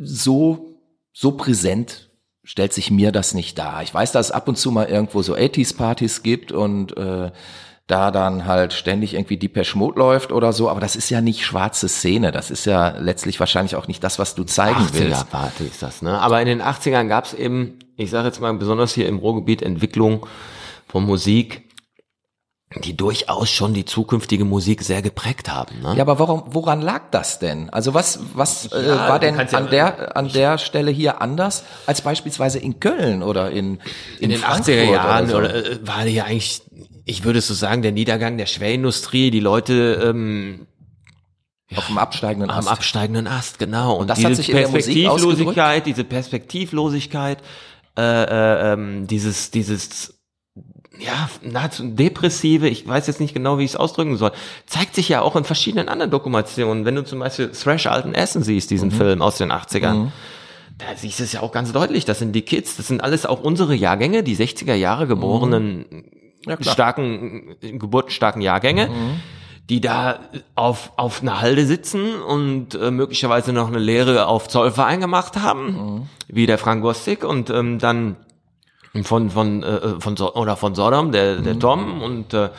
so, 0.00 0.73
so 1.14 1.32
präsent 1.32 2.10
stellt 2.42 2.74
sich 2.74 2.90
mir 2.90 3.10
das 3.10 3.32
nicht 3.32 3.56
dar. 3.58 3.82
Ich 3.82 3.94
weiß, 3.94 4.12
dass 4.12 4.26
es 4.26 4.32
ab 4.32 4.48
und 4.48 4.58
zu 4.58 4.70
mal 4.70 4.86
irgendwo 4.86 5.22
so 5.22 5.34
80s-Partys 5.34 6.22
gibt 6.22 6.52
und 6.52 6.94
äh, 6.98 7.30
da 7.86 8.10
dann 8.10 8.46
halt 8.46 8.72
ständig 8.72 9.14
irgendwie 9.14 9.36
Depeche 9.36 9.78
Mode 9.78 9.98
läuft 9.98 10.32
oder 10.32 10.52
so, 10.52 10.68
aber 10.68 10.80
das 10.80 10.96
ist 10.96 11.10
ja 11.10 11.20
nicht 11.20 11.44
schwarze 11.44 11.88
Szene, 11.88 12.32
das 12.32 12.50
ist 12.50 12.64
ja 12.66 12.96
letztlich 12.98 13.40
wahrscheinlich 13.40 13.76
auch 13.76 13.88
nicht 13.88 14.02
das, 14.02 14.18
was 14.18 14.34
du 14.34 14.44
zeigen 14.44 14.80
80er 14.80 14.94
willst. 14.94 15.30
Party 15.30 15.64
ist 15.64 15.82
das, 15.82 16.02
ne? 16.02 16.18
Aber 16.18 16.40
in 16.40 16.46
den 16.46 16.62
80ern 16.62 17.08
gab 17.08 17.26
es 17.26 17.34
eben, 17.34 17.78
ich 17.96 18.10
sage 18.10 18.26
jetzt 18.26 18.40
mal 18.40 18.52
besonders 18.54 18.94
hier 18.94 19.06
im 19.06 19.18
Ruhrgebiet, 19.18 19.62
Entwicklung 19.62 20.26
von 20.88 21.04
Musik, 21.04 21.63
die 22.82 22.96
durchaus 22.96 23.50
schon 23.50 23.72
die 23.72 23.84
zukünftige 23.84 24.44
Musik 24.44 24.82
sehr 24.82 25.00
geprägt 25.02 25.48
haben. 25.48 25.80
Ne? 25.82 25.94
Ja, 25.96 26.02
aber 26.02 26.18
warum, 26.18 26.42
woran 26.46 26.80
lag 26.82 27.02
das 27.10 27.38
denn? 27.38 27.70
Also 27.70 27.94
was, 27.94 28.18
was 28.34 28.72
äh, 28.72 28.88
Ja, 28.88 29.08
war 29.08 29.20
du 29.20 29.26
denn 29.26 29.36
kannst 29.36 29.52
ja- 29.52 29.58
an 29.60 29.70
der 29.70 30.16
an 30.16 30.28
der 30.28 30.58
Stelle 30.58 30.90
hier 30.90 31.20
anders 31.22 31.64
als 31.86 32.02
beispielsweise 32.02 32.58
in 32.58 32.80
Köln 32.80 33.22
oder 33.22 33.50
in 33.50 33.78
in 34.18 34.30
den 34.30 34.40
Frankfurt 34.40 34.74
80er 34.74 34.90
Jahren 34.90 35.28
so? 35.28 35.36
oder, 35.36 35.54
äh, 35.54 35.86
war 35.86 36.04
ja 36.06 36.24
eigentlich, 36.24 36.62
ich 37.04 37.24
würde 37.24 37.40
so 37.40 37.54
sagen, 37.54 37.82
der 37.82 37.92
Niedergang 37.92 38.38
der 38.38 38.46
Schwerindustrie, 38.46 39.30
die 39.30 39.40
Leute 39.40 40.00
ähm, 40.04 40.66
auf 41.76 41.86
dem 41.86 41.98
absteigenden 41.98 42.50
am 42.50 42.58
Ast? 42.58 42.68
absteigenden 42.68 43.26
Ast, 43.26 43.58
genau. 43.58 43.96
Und, 43.96 44.08
das 44.08 44.18
diese 44.18 44.28
hat 44.30 44.36
sich 44.36 44.50
in 44.50 44.56
der 44.56 44.68
Musik 44.68 44.94
Perspektivlosigkeit, 44.94 45.86
diese 45.86 46.04
Perspektivlosigkeit, 46.04 47.38
äh, 47.96 48.02
äh, 48.02 48.72
ähm, 48.72 49.06
dieses, 49.06 49.50
dieses 49.50 50.14
ja, 50.98 51.28
nahezu 51.42 51.84
depressive, 51.88 52.68
ich 52.68 52.86
weiß 52.86 53.06
jetzt 53.06 53.20
nicht 53.20 53.34
genau, 53.34 53.58
wie 53.58 53.64
ich 53.64 53.72
es 53.72 53.76
ausdrücken 53.76 54.16
soll, 54.16 54.32
zeigt 54.66 54.94
sich 54.94 55.08
ja 55.08 55.22
auch 55.22 55.36
in 55.36 55.44
verschiedenen 55.44 55.88
anderen 55.88 56.10
Dokumentationen. 56.10 56.84
Wenn 56.84 56.94
du 56.94 57.04
zum 57.04 57.18
Beispiel 57.18 57.50
Thrash 57.50 57.86
Alten 57.86 58.14
Essen 58.14 58.42
siehst, 58.42 58.70
diesen 58.70 58.88
Mhm. 58.90 58.92
Film 58.94 59.22
aus 59.22 59.36
den 59.38 59.50
80ern, 59.50 60.10
da 60.78 60.84
siehst 60.96 61.18
du 61.20 61.24
es 61.24 61.32
ja 61.32 61.40
auch 61.40 61.52
ganz 61.52 61.72
deutlich. 61.72 62.04
Das 62.04 62.18
sind 62.18 62.32
die 62.32 62.42
Kids, 62.42 62.76
das 62.76 62.86
sind 62.88 63.02
alles 63.02 63.26
auch 63.26 63.40
unsere 63.42 63.74
Jahrgänge, 63.74 64.22
die 64.22 64.36
60er 64.36 64.74
Jahre 64.74 65.06
geborenen, 65.06 65.84
Mhm. 65.90 66.04
Ja. 66.46 66.56
Mhm. 66.56 66.62
starken, 66.64 67.56
geburtenstarken 67.60 68.42
Jahrgänge. 68.42 68.88
die 69.70 69.80
da 69.80 70.18
auf, 70.54 70.92
auf 70.98 71.22
einer 71.22 71.40
Halde 71.40 71.64
sitzen 71.64 72.20
und 72.20 72.74
äh, 72.74 72.90
möglicherweise 72.90 73.54
noch 73.54 73.68
eine 73.68 73.78
Lehre 73.78 74.26
auf 74.26 74.46
Zollverein 74.46 75.00
gemacht 75.00 75.38
haben, 75.40 75.66
Mhm. 75.72 76.02
wie 76.28 76.44
der 76.44 76.58
Frank 76.58 76.82
Gostik 76.82 77.24
und 77.24 77.48
ähm, 77.48 77.78
dann 77.78 78.16
von 79.02 79.30
von 79.30 79.62
äh, 79.62 80.00
von 80.00 80.16
so 80.16 80.34
oder 80.34 80.56
von 80.56 80.74
Sodom 80.74 81.10
der 81.12 81.36
Mhm. 81.40 81.44
der 81.44 81.58
Tom 81.58 82.02
und 82.02 82.32
äh, 82.34 82.50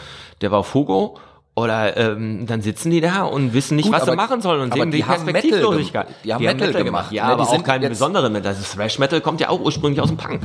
der 0.42 0.52
war 0.52 0.60
auf 0.60 0.74
Hugo 0.74 1.18
oder 1.56 1.96
ähm, 1.96 2.46
dann 2.48 2.62
sitzen 2.62 2.92
die 2.92 3.00
da 3.00 3.24
und 3.24 3.54
wissen 3.54 3.78
nicht, 3.78 3.86
Gut, 3.86 3.94
was 3.96 4.04
sie 4.04 4.12
aber- 4.12 4.22
machen 4.22 4.42
sollen 4.42 4.60
und 4.62 4.74
sehen 4.74 4.92
die 4.92 4.98
die, 4.98 5.06
haben 5.06 5.24
Metal 5.24 5.34
Perspektivlosigkeit. 5.42 6.08
gem- 6.08 6.16
die 6.26 6.34
haben 6.34 6.44
Metal 6.58 6.84
gemacht, 6.84 7.12
Ja, 7.14 7.28
ne? 7.28 7.32
aber 7.34 7.44
Die 7.44 7.48
auch 7.48 7.54
sind 7.54 7.64
kein 7.64 7.82
jetzt- 7.82 7.90
besonderen 7.92 8.34
Metal. 8.34 8.54
Das 8.54 8.74
Thrash 8.74 9.00
Metal 9.00 9.22
kommt 9.22 9.40
ja 9.40 9.48
auch 9.50 9.62
ursprünglich 9.62 10.02
aus 10.02 10.10
dem 10.10 10.18
Punk. 10.18 10.42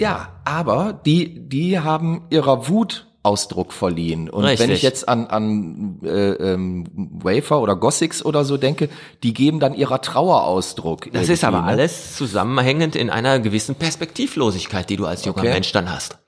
Ja, 0.00 0.28
aber 0.46 0.94
die, 1.04 1.46
die 1.48 1.78
haben 1.78 2.22
ihrer 2.30 2.68
Wut 2.68 3.06
Ausdruck 3.26 3.72
verliehen. 3.72 4.30
Und 4.30 4.44
Richtig. 4.44 4.60
wenn 4.68 4.74
ich 4.74 4.82
jetzt 4.82 5.08
an, 5.08 5.26
an 5.26 5.98
äh, 6.04 6.30
ähm, 6.32 6.84
Wafer 6.94 7.60
oder 7.60 7.76
Gossics 7.76 8.24
oder 8.24 8.44
so 8.44 8.56
denke, 8.56 8.88
die 9.22 9.34
geben 9.34 9.60
dann 9.60 9.74
ihrer 9.74 10.00
Trauer 10.00 10.44
Ausdruck. 10.44 11.12
Das 11.12 11.28
ist 11.28 11.44
aber 11.44 11.62
ne? 11.62 11.66
alles 11.66 12.16
zusammenhängend 12.16 12.96
in 12.96 13.10
einer 13.10 13.38
gewissen 13.40 13.74
Perspektivlosigkeit, 13.74 14.88
die 14.88 14.96
du 14.96 15.06
als 15.06 15.24
junger 15.24 15.38
Okay. 15.40 15.52
Mensch 15.52 15.72
dann 15.72 15.90
hast. 15.92 16.18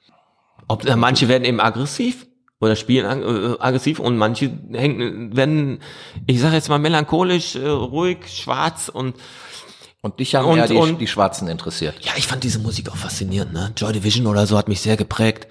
Ob 0.67 0.85
äh, 0.85 0.97
manche 0.97 1.29
werden 1.29 1.45
eben 1.45 1.61
aggressiv 1.61 2.27
oder 2.61 2.75
spielen 2.77 3.07
äh, 3.23 3.57
aggressiv 3.61 4.01
und 4.01 4.19
manche 4.19 4.51
hängen, 4.73 5.37
werden, 5.37 5.79
ich 6.27 6.41
sage 6.41 6.57
jetzt 6.57 6.69
mal 6.69 6.79
melancholisch, 6.79 7.55
äh, 7.57 7.67
ruhig, 7.69 8.19
schwarz 8.27 8.89
und 8.93 9.15
Und 10.01 10.19
dich 10.21 10.35
haben 10.35 10.47
Und- 10.47 10.59
eher 10.59 10.67
die, 10.67 10.75
und- 10.75 10.99
die 11.01 11.07
Schwarzen 11.07 11.49
interessiert. 11.49 11.95
ja, 12.03 12.13
ich 12.17 12.27
fand 12.27 12.43
diese 12.45 12.59
Musik 12.59 12.91
auch 12.91 12.97
faszinierend. 12.97 13.53
Ne? 13.53 13.73
Joy 13.77 13.93
Division 13.93 14.27
oder 14.27 14.47
so 14.47 14.57
hat 14.59 14.69
mich 14.69 14.81
sehr 14.81 14.97
geprägt. 14.97 15.47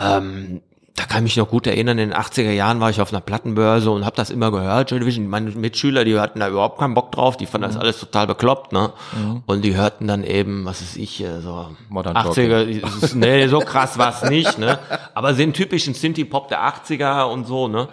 Ähm, 0.00 0.60
da 0.96 1.04
kann 1.04 1.18
ich 1.18 1.22
mich 1.24 1.36
noch 1.36 1.48
gut 1.48 1.66
erinnern, 1.66 1.98
in 1.98 2.10
den 2.10 2.18
80er 2.18 2.50
Jahren 2.52 2.80
war 2.80 2.88
ich 2.90 3.00
auf 3.02 3.12
einer 3.12 3.20
Plattenbörse 3.20 3.90
und 3.90 4.04
habe 4.06 4.16
das 4.16 4.30
immer 4.30 4.50
gehört, 4.50 4.90
Joy 4.90 5.00
Division. 5.00 5.28
Meine 5.28 5.50
Mitschüler, 5.50 6.04
die 6.04 6.18
hatten 6.18 6.40
da 6.40 6.48
überhaupt 6.48 6.78
keinen 6.78 6.94
Bock 6.94 7.12
drauf, 7.12 7.36
die 7.36 7.44
fanden 7.46 7.66
Mhm. 7.68 7.72
das 7.74 7.80
alles 7.80 8.00
total 8.00 8.26
bekloppt. 8.26 8.72
Ne? 8.72 8.92
Und 9.46 9.62
die 9.62 9.76
hörten 9.76 10.06
dann 10.08 10.24
eben, 10.24 10.64
was 10.64 10.80
ist 10.80 10.96
ich, 10.96 11.22
äh, 11.22 11.40
so 11.40 11.68
Modern 11.90 12.16
80er, 12.16 12.66
es 12.86 13.02
ist- 13.02 13.14
nee, 13.14 13.46
so 13.46 13.58
krass 13.60 13.98
war's 13.98 14.22
nicht, 14.24 14.58
ne? 14.58 14.78
aber 15.14 15.32
den 15.34 15.52
typischen 15.52 15.92
Synthie-Pop 15.94 16.48
der 16.48 16.62
80er 16.66 17.24
und 17.30 17.46
so. 17.46 17.68
ne. 17.68 17.88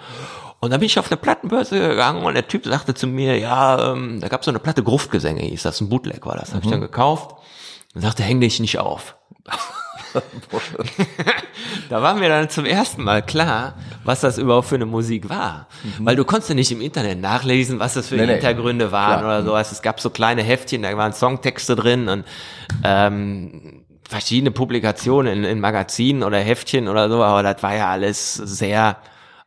Und 0.62 0.72
dann 0.72 0.80
bin 0.80 0.86
ich 0.88 0.98
auf 0.98 1.12
eine 1.12 1.18
Plattenbörse 1.18 1.78
gegangen 1.78 2.24
und 2.24 2.36
der 2.36 2.48
Typ 2.48 2.64
sagte 2.66 2.94
zu 2.94 3.06
mir, 3.06 3.38
ja, 3.38 3.92
ähm, 3.92 4.22
da 4.22 4.30
gab's 4.30 4.46
so 4.46 4.52
eine 4.52 4.60
Platte 4.60 4.82
Gruftgesänge, 4.82 5.42
hieß 5.42 5.64
das, 5.64 5.82
ein 5.82 5.90
Bootleg 5.90 6.26
war 6.26 6.38
das, 6.38 6.54
habe 6.54 6.64
ich 6.64 6.72
dann 6.72 6.80
gekauft 6.80 7.36
und 7.94 8.00
sagte, 8.02 8.24
häng 8.24 8.40
dich 8.40 8.62
nicht 8.62 8.80
auf. 8.80 9.18
da 11.90 12.02
war 12.02 12.14
mir 12.16 12.30
dann 12.30 12.50
zum 12.50 12.66
ersten 12.66 13.04
Mal 13.04 13.22
klar, 13.22 13.76
was 14.04 14.22
das 14.22 14.38
überhaupt 14.38 14.68
für 14.68 14.76
eine 14.76 14.86
Musik 14.86 15.30
war. 15.30 15.68
Weil 16.00 16.16
du 16.16 16.26
konntest 16.26 16.50
ja 16.50 16.56
nicht 16.56 16.72
im 16.72 16.82
Internet 16.82 17.20
nachlesen, 17.20 17.80
was 17.80 17.94
das 17.96 18.08
für 18.10 18.16
Nee, 18.16 18.26
nee. 18.26 18.34
Hintergründe 18.34 18.92
waren 18.92 19.20
Klar. 19.20 19.40
oder 19.40 19.44
sowas. 19.44 19.72
Es 19.72 19.82
gab 19.82 20.00
so 20.00 20.10
kleine 20.10 20.44
Heftchen, 20.44 20.84
da 20.84 20.96
waren 20.98 21.14
Songtexte 21.14 21.76
drin 21.76 22.08
und 22.10 22.26
ähm, 22.84 23.86
verschiedene 24.08 24.52
Publikationen 24.52 25.34
in, 25.34 25.44
in 25.44 25.60
Magazinen 25.60 26.24
oder 26.24 26.38
Heftchen 26.38 26.88
oder 26.88 27.10
so, 27.10 27.24
aber 27.24 27.44
das 27.44 27.64
war 27.64 27.76
ja 27.76 27.90
alles 27.90 28.36
sehr 28.36 28.98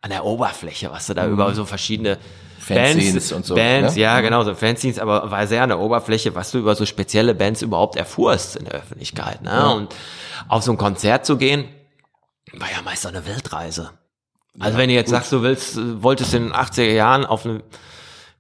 an 0.01 0.11
der 0.11 0.25
Oberfläche, 0.25 0.91
was 0.91 1.07
du 1.07 1.15
da 1.15 1.27
über 1.27 1.55
so 1.55 1.65
verschiedene 1.65 2.19
Fanzines 2.59 3.13
Bands, 3.13 3.33
und 3.33 3.47
so, 3.47 3.55
Bands, 3.55 3.95
ne? 3.95 4.03
ja, 4.03 4.21
genau, 4.21 4.43
so 4.43 4.55
Fanzines, 4.55 4.99
aber 4.99 5.31
war 5.31 5.47
sehr 5.47 5.63
an 5.63 5.69
der 5.69 5.79
Oberfläche, 5.79 6.35
was 6.35 6.51
du 6.51 6.59
über 6.59 6.75
so 6.75 6.85
spezielle 6.85 7.35
Bands 7.35 7.63
überhaupt 7.63 7.97
erfuhrst 7.97 8.57
in 8.57 8.65
der 8.65 8.75
Öffentlichkeit. 8.75 9.43
Ne? 9.43 9.75
Und 9.75 9.95
auf 10.49 10.63
so 10.63 10.73
ein 10.73 10.79
Konzert 10.79 11.27
zu 11.27 11.37
gehen, 11.37 11.65
war 12.53 12.71
ja 12.71 12.83
meist 12.83 13.03
so 13.03 13.09
eine 13.09 13.27
Weltreise. 13.27 13.91
Also 14.59 14.79
wenn 14.79 14.89
du 14.89 14.95
jetzt 14.95 15.11
sagst, 15.11 15.33
du 15.33 15.43
willst, 15.43 15.77
äh, 15.77 16.03
wolltest 16.03 16.35
in 16.35 16.45
den 16.45 16.53
80er 16.53 16.93
Jahren 16.93 17.27
auf 17.27 17.45
ein 17.45 17.63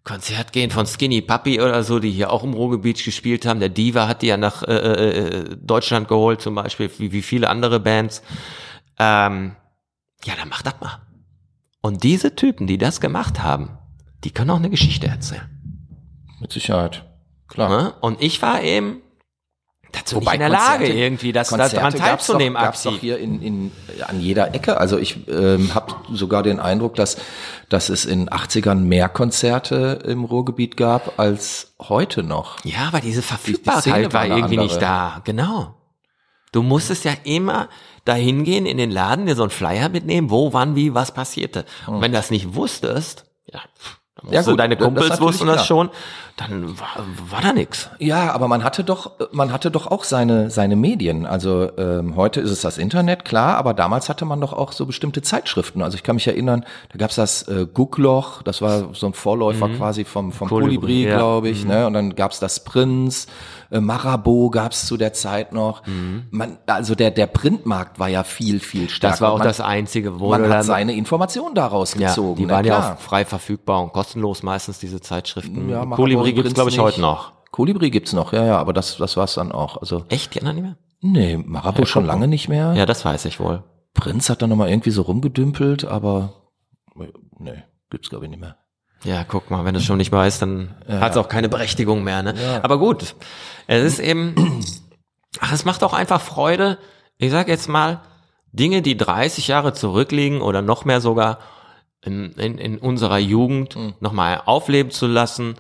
Konzert 0.04 0.52
gehen 0.52 0.70
von 0.70 0.86
Skinny 0.86 1.20
Puppy 1.20 1.60
oder 1.60 1.82
so, 1.82 1.98
die 1.98 2.12
hier 2.12 2.32
auch 2.32 2.44
im 2.44 2.54
Ruhrgebiet 2.54 3.04
gespielt 3.04 3.44
haben. 3.44 3.58
Der 3.58 3.68
Diva 3.68 4.06
hat 4.06 4.22
die 4.22 4.28
ja 4.28 4.36
nach 4.36 4.62
äh, 4.62 4.72
äh, 4.72 5.56
Deutschland 5.56 6.06
geholt 6.06 6.40
zum 6.40 6.54
Beispiel, 6.54 6.90
wie, 6.98 7.12
wie 7.12 7.22
viele 7.22 7.50
andere 7.50 7.80
Bands. 7.80 8.22
Ähm, 8.98 9.56
ja, 10.24 10.34
dann 10.38 10.48
mach 10.48 10.62
das 10.62 10.74
mal. 10.80 11.00
Und 11.80 12.04
diese 12.04 12.36
Typen, 12.36 12.66
die 12.66 12.78
das 12.78 13.00
gemacht 13.00 13.42
haben, 13.42 13.78
die 14.24 14.30
können 14.30 14.50
auch 14.50 14.56
eine 14.56 14.70
Geschichte 14.70 15.08
erzählen. 15.08 15.50
Mit 16.40 16.52
Sicherheit. 16.52 17.04
Klar. 17.48 17.68
Ne? 17.68 17.94
Und 18.00 18.22
ich 18.22 18.40
war 18.42 18.62
eben 18.62 19.02
dazu 19.96 20.16
Wobei 20.16 20.32
nicht 20.32 20.34
in 20.34 20.40
der 20.40 20.48
Lage, 20.50 20.84
Konzerte- 20.84 20.92
irgendwie 20.98 21.32
das, 21.32 21.48
daran 21.48 21.92
teilzunehmen 21.92 22.54
Doch, 22.54 22.62
gab's 22.62 22.82
doch 22.82 22.98
hier 22.98 23.18
in, 23.18 23.42
in, 23.42 23.72
an 24.06 24.20
jeder 24.20 24.54
Ecke. 24.54 24.78
Also 24.78 24.98
ich 24.98 25.28
ähm, 25.28 25.74
habe 25.74 25.94
sogar 26.12 26.42
den 26.42 26.60
Eindruck, 26.60 26.94
dass, 26.94 27.16
dass 27.68 27.88
es 27.88 28.04
in 28.04 28.28
80ern 28.28 28.76
mehr 28.76 29.08
Konzerte 29.08 30.00
im 30.04 30.24
Ruhrgebiet 30.24 30.76
gab 30.76 31.18
als 31.18 31.74
heute 31.80 32.22
noch. 32.22 32.64
Ja, 32.64 32.88
aber 32.88 33.00
diese 33.00 33.22
Verfügbarkeit 33.22 34.04
war 34.06 34.12
war 34.12 34.20
eine 34.22 34.34
irgendwie 34.34 34.54
andere. 34.58 34.68
nicht 34.68 34.82
da. 34.82 35.20
Genau. 35.24 35.74
Du 36.52 36.62
musstest 36.62 37.04
ja 37.04 37.12
immer 37.24 37.68
dahin 38.04 38.44
gehen 38.44 38.66
in 38.66 38.78
den 38.78 38.90
Laden, 38.90 39.26
dir 39.26 39.34
so 39.34 39.42
einen 39.42 39.50
Flyer 39.50 39.88
mitnehmen, 39.88 40.30
wo, 40.30 40.52
wann, 40.52 40.76
wie, 40.76 40.94
was 40.94 41.12
passierte. 41.12 41.64
Und 41.86 42.00
wenn 42.00 42.12
du 42.12 42.18
das 42.18 42.30
nicht 42.30 42.54
wusstest, 42.54 43.24
ja, 43.52 43.60
Hm. 43.60 43.68
Ja, 44.30 44.40
gut, 44.40 44.58
deine 44.58 44.76
das 44.76 44.84
Kumpels 44.84 45.08
natürlich 45.10 45.28
wussten 45.28 45.46
das 45.46 45.56
klar. 45.56 45.66
schon, 45.66 45.90
dann 46.38 46.78
war, 46.78 47.04
war 47.30 47.42
da 47.42 47.52
nix. 47.52 47.90
Ja, 47.98 48.32
aber 48.32 48.48
man 48.48 48.64
hatte 48.64 48.82
doch, 48.82 49.12
man 49.30 49.52
hatte 49.52 49.70
doch 49.70 49.86
auch 49.86 50.04
seine 50.04 50.50
seine 50.50 50.74
Medien. 50.74 51.26
Also 51.26 51.70
ähm, 51.76 52.16
heute 52.16 52.40
ist 52.40 52.50
es 52.50 52.62
das 52.62 52.78
Internet, 52.78 53.26
klar, 53.26 53.56
aber 53.56 53.74
damals 53.74 54.08
hatte 54.08 54.24
man 54.24 54.40
doch 54.40 54.54
auch 54.54 54.72
so 54.72 54.86
bestimmte 54.86 55.20
Zeitschriften. 55.20 55.82
Also 55.82 55.96
ich 55.96 56.02
kann 56.02 56.16
mich 56.16 56.26
erinnern, 56.26 56.64
da 56.92 56.98
gab's 56.98 57.16
das 57.16 57.46
äh, 57.48 57.66
Guckloch, 57.72 58.42
das 58.42 58.62
war 58.62 58.94
so 58.94 59.06
ein 59.06 59.12
Vorläufer 59.12 59.68
quasi 59.68 60.04
vom 60.04 60.32
vom 60.32 60.48
Kolibri, 60.48 60.76
Kolibri, 60.76 61.04
ja. 61.08 61.16
glaube 61.16 61.50
ich. 61.50 61.66
Ne? 61.66 61.86
Und 61.86 61.92
dann 61.92 62.14
gab's 62.14 62.40
das 62.40 62.64
Prinz, 62.64 63.26
äh, 63.70 63.80
Marabou 63.80 64.48
gab's 64.48 64.86
zu 64.86 64.96
der 64.96 65.12
Zeit 65.12 65.52
noch. 65.52 65.82
Man, 66.30 66.56
also 66.66 66.94
der 66.94 67.10
der 67.10 67.26
Printmarkt 67.26 67.98
war 67.98 68.08
ja 68.08 68.24
viel 68.24 68.60
viel 68.60 68.88
stärker. 68.88 69.12
Das 69.12 69.20
war 69.20 69.32
auch 69.32 69.38
man, 69.38 69.46
das 69.46 69.60
Einzige, 69.60 70.20
wo 70.20 70.30
man 70.30 70.48
hat 70.48 70.64
seine 70.64 70.94
Informationen 70.94 71.54
daraus 71.54 71.94
ja, 71.94 72.08
gezogen. 72.08 72.36
die 72.36 72.46
ne? 72.46 72.52
waren 72.52 72.64
ja 72.64 72.76
Klar. 72.76 72.94
auch 72.94 72.98
frei 73.00 73.24
verfügbar 73.24 73.82
und 73.82 73.92
kostenlos 73.92 74.06
meistens, 74.42 74.78
diese 74.78 75.00
Zeitschriften. 75.00 75.68
Ja, 75.68 75.84
Kolibri 75.86 76.32
gibt's 76.32 76.48
Prinz 76.48 76.54
glaube 76.54 76.70
ich, 76.70 76.78
heute 76.78 77.00
noch. 77.00 77.32
Kolibri 77.50 77.90
gibt's 77.90 78.12
noch, 78.12 78.32
ja, 78.32 78.44
ja, 78.44 78.58
aber 78.58 78.72
das, 78.72 78.96
das 78.96 79.16
war's 79.16 79.34
dann 79.34 79.52
auch. 79.52 79.76
Also, 79.78 80.04
Echt? 80.08 80.34
Die 80.34 80.40
anderen 80.40 80.56
nicht 80.56 80.64
mehr? 80.64 80.76
nee, 81.00 81.36
Marabou 81.36 81.84
schon 81.84 82.04
lange 82.04 82.28
nicht 82.28 82.48
mehr. 82.48 82.74
Ja, 82.74 82.86
das 82.86 83.04
weiß 83.04 83.24
ich 83.26 83.38
wohl. 83.40 83.62
Prinz 83.94 84.28
hat 84.28 84.42
dann 84.42 84.50
nochmal 84.50 84.68
irgendwie 84.68 84.90
so 84.90 85.02
rumgedümpelt, 85.02 85.84
aber 85.84 86.34
nee, 87.38 87.62
gibt's 87.90 88.10
glaube 88.10 88.26
ich 88.26 88.30
nicht 88.30 88.40
mehr. 88.40 88.56
Ja, 89.04 89.24
guck 89.24 89.50
mal, 89.50 89.64
wenn 89.64 89.74
du 89.74 89.80
es 89.80 89.86
schon 89.86 89.98
nicht 89.98 90.12
weißt, 90.12 90.42
dann 90.42 90.74
hat 90.88 91.12
es 91.12 91.16
auch 91.16 91.28
keine 91.28 91.48
Berechtigung 91.48 92.02
mehr. 92.02 92.22
Ne? 92.22 92.60
Aber 92.62 92.78
gut, 92.78 93.14
es 93.66 93.84
ist 93.84 93.98
eben, 94.00 94.62
ach, 95.40 95.52
es 95.52 95.64
macht 95.64 95.84
auch 95.84 95.92
einfach 95.92 96.20
Freude. 96.20 96.78
Ich 97.18 97.30
sag 97.30 97.48
jetzt 97.48 97.68
mal, 97.68 98.00
Dinge, 98.52 98.82
die 98.82 98.96
30 98.96 99.48
Jahre 99.48 99.74
zurückliegen 99.74 100.40
oder 100.40 100.62
noch 100.62 100.84
mehr 100.84 101.00
sogar 101.00 101.38
in, 102.06 102.32
in, 102.32 102.58
in 102.58 102.78
unserer 102.78 103.18
Jugend 103.18 103.76
Mhm. 103.76 103.94
nochmal 104.00 104.40
aufleben 104.46 104.90
zu 104.90 105.06
lassen, 105.06 105.56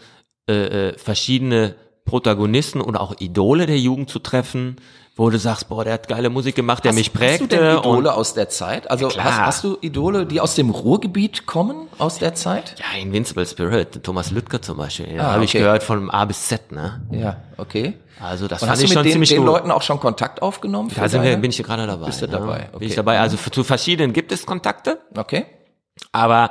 äh, 0.48 0.88
äh, 0.90 0.98
verschiedene 0.98 1.74
Protagonisten 2.04 2.80
und 2.80 2.96
auch 2.96 3.14
Idole 3.18 3.66
der 3.66 3.78
Jugend 3.78 4.08
zu 4.08 4.20
treffen, 4.20 4.76
wo 5.16 5.28
du 5.30 5.38
sagst, 5.38 5.68
boah, 5.70 5.82
der 5.82 5.94
hat 5.94 6.08
geile 6.08 6.28
Musik 6.30 6.54
gemacht, 6.54 6.84
der 6.84 6.90
hast, 6.90 6.96
mich 6.98 7.12
prägte. 7.12 7.44
Hast 7.44 7.52
du 7.52 7.56
denn 7.56 7.78
Idole 7.78 8.14
aus 8.14 8.34
der 8.34 8.48
Zeit? 8.48 8.88
Also 8.90 9.08
klar. 9.08 9.24
hast, 9.24 9.40
hast 9.40 9.64
du 9.64 9.78
Idole, 9.80 10.24
die 10.26 10.40
aus 10.40 10.54
dem 10.54 10.70
Ruhrgebiet 10.70 11.46
kommen, 11.46 11.88
aus 11.98 12.18
der 12.18 12.34
Zeit? 12.34 12.76
ja, 12.78 13.00
Invincible 13.00 13.44
Spirit, 13.46 14.04
Thomas 14.04 14.30
Lüttke 14.30 14.60
zum 14.60 14.76
Beispiel, 14.76 15.12
ja, 15.14 15.22
Ah, 15.22 15.32
habe 15.32 15.44
ich 15.44 15.50
okay. 15.50 15.60
gehört 15.60 15.82
von 15.82 16.10
A 16.10 16.24
bis 16.26 16.46
Z, 16.48 16.70
ne? 16.70 17.00
Ja, 17.10 17.38
okay. 17.56 17.94
Also 18.20 18.46
das 18.46 18.62
Und 18.62 18.68
fand 18.68 18.72
hast 18.72 18.80
du 18.80 18.84
ich 18.84 18.90
mit 18.90 18.94
schon 18.94 19.02
den, 19.04 19.12
ziemlich 19.12 19.28
den 19.30 19.38
gut. 19.38 19.46
Leuten 19.46 19.70
auch 19.70 19.82
schon 19.82 19.98
Kontakt 20.00 20.42
aufgenommen? 20.42 20.90
da 20.94 21.08
sind 21.08 21.22
wir, 21.22 21.36
bin 21.38 21.50
ich 21.50 21.62
gerade 21.62 21.86
dabei. 21.86 22.06
Bist 22.06 22.22
du 22.22 22.26
ne? 22.26 22.32
dabei? 22.32 22.58
Bin 22.58 22.74
Okay. 22.74 22.84
ich 22.84 22.94
dabei. 22.94 23.18
Also 23.18 23.36
zu 23.36 23.64
verschiedenen 23.64 24.12
gibt 24.12 24.32
es 24.32 24.46
Kontakte. 24.46 25.00
Okay. 25.16 25.46
Aber 26.12 26.50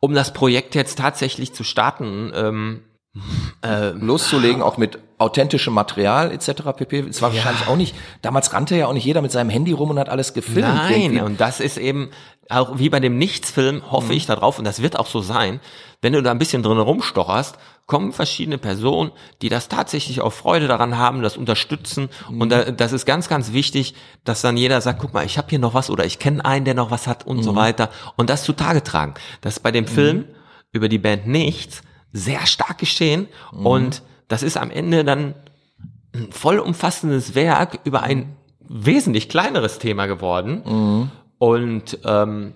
um 0.00 0.14
das 0.14 0.32
Projekt 0.32 0.74
jetzt 0.74 0.98
tatsächlich 0.98 1.52
zu 1.54 1.64
starten, 1.64 2.32
ähm, 2.34 2.82
loszulegen, 3.94 4.62
auch 4.62 4.76
mit 4.76 4.98
authentischem 5.18 5.72
Material 5.72 6.32
etc. 6.32 6.62
pp. 6.76 7.00
Es 7.08 7.22
war 7.22 7.32
wahrscheinlich 7.32 7.68
auch 7.68 7.76
nicht, 7.76 7.94
damals 8.22 8.52
rannte 8.52 8.76
ja 8.76 8.88
auch 8.88 8.92
nicht 8.92 9.04
jeder 9.04 9.22
mit 9.22 9.30
seinem 9.32 9.50
Handy 9.50 9.72
rum 9.72 9.90
und 9.90 9.98
hat 9.98 10.08
alles 10.08 10.34
gefilmt. 10.34 10.68
nein, 10.74 11.00
Irgendwie. 11.02 11.20
und 11.22 11.40
das 11.40 11.60
ist 11.60 11.78
eben 11.78 12.10
auch 12.50 12.78
wie 12.78 12.90
bei 12.90 13.00
dem 13.00 13.16
Nichtsfilm 13.16 13.90
hoffe 13.90 14.08
Mhm. 14.08 14.18
ich 14.18 14.26
darauf 14.26 14.58
und 14.58 14.64
das 14.64 14.82
wird 14.82 14.98
auch 14.98 15.06
so 15.06 15.20
sein, 15.20 15.60
wenn 16.02 16.12
du 16.12 16.22
da 16.22 16.30
ein 16.32 16.38
bisschen 16.38 16.62
drin 16.62 16.76
rumstocherst, 16.78 17.56
kommen 17.86 18.12
verschiedene 18.12 18.56
Personen, 18.58 19.10
die 19.42 19.48
das 19.50 19.68
tatsächlich 19.68 20.20
auch 20.22 20.32
Freude 20.32 20.68
daran 20.68 20.96
haben, 20.96 21.20
das 21.22 21.36
unterstützen 21.36 22.08
Mhm. 22.30 22.40
und 22.40 22.48
da, 22.50 22.70
das 22.70 22.92
ist 22.92 23.04
ganz, 23.04 23.28
ganz 23.28 23.52
wichtig, 23.52 23.94
dass 24.24 24.40
dann 24.40 24.56
jeder 24.56 24.80
sagt, 24.80 25.00
guck 25.00 25.12
mal, 25.12 25.26
ich 25.26 25.36
habe 25.36 25.48
hier 25.50 25.58
noch 25.58 25.74
was 25.74 25.90
oder 25.90 26.04
ich 26.06 26.18
kenne 26.18 26.44
einen, 26.44 26.64
der 26.64 26.74
noch 26.74 26.90
was 26.90 27.06
hat 27.06 27.26
und 27.26 27.38
Mhm. 27.38 27.42
so 27.42 27.54
weiter 27.56 27.90
und 28.16 28.30
das 28.30 28.42
zutage 28.44 28.82
tragen. 28.82 29.14
Das 29.42 29.54
ist 29.56 29.60
bei 29.62 29.70
dem 29.70 29.86
Film 29.86 30.24
über 30.72 30.88
die 30.88 30.98
Band 30.98 31.26
Nichts 31.26 31.82
sehr 32.12 32.46
stark 32.46 32.78
geschehen 32.78 33.28
Mhm. 33.52 33.66
und 33.66 34.02
das 34.28 34.42
ist 34.42 34.56
am 34.56 34.70
Ende 34.70 35.04
dann 35.04 35.34
ein 36.14 36.32
vollumfassendes 36.32 37.34
Werk 37.34 37.80
über 37.84 38.02
ein 38.02 38.36
wesentlich 38.60 39.28
kleineres 39.28 39.78
Thema 39.78 40.06
geworden. 40.06 41.10
Und 41.38 41.98
ähm, 42.06 42.54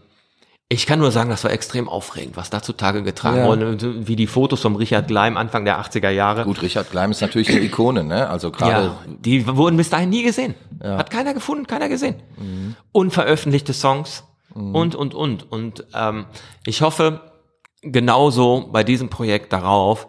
ich 0.71 0.87
kann 0.87 0.99
nur 0.99 1.11
sagen, 1.11 1.31
das 1.31 1.45
war 1.45 1.51
extrem 1.51 1.89
aufregend, 1.89 2.37
was 2.37 2.51
da 2.51 2.63
zutage 2.63 3.03
getragen 3.03 3.39
Ja. 3.39 3.47
wurde. 3.47 4.07
Wie 4.07 4.17
die 4.17 4.27
Fotos 4.27 4.61
vom 4.61 4.77
Richard 4.77 5.09
Gleim 5.09 5.37
Anfang 5.39 5.65
der 5.65 5.79
80er 5.81 6.11
Jahre. 6.11 6.45
Gut, 6.45 6.61
Richard 6.61 6.91
Gleim 6.91 7.11
ist 7.11 7.23
natürlich 7.23 7.49
eine 7.49 7.61
Ikone, 7.61 8.05
ne? 8.05 8.29
Also 8.29 8.51
gerade 8.51 8.87
Ja, 8.87 8.99
die 9.07 9.47
wurden 9.47 9.77
bis 9.79 9.89
dahin 9.89 10.11
nie 10.11 10.23
gesehen. 10.23 10.55
Hat 10.83 11.11
keiner 11.11 11.33
gefunden, 11.33 11.67
keiner 11.67 11.89
gesehen. 11.89 12.17
Unveröffentlichte 12.93 13.73
Songs 13.73 14.25
und, 14.55 14.95
und, 14.95 15.15
und. 15.15 15.51
Und 15.51 15.85
ähm, 15.95 16.27
ich 16.67 16.83
hoffe 16.83 17.21
genauso 17.83 18.69
bei 18.73 18.85
diesem 18.85 19.09
Projekt 19.09 19.53
darauf, 19.53 20.09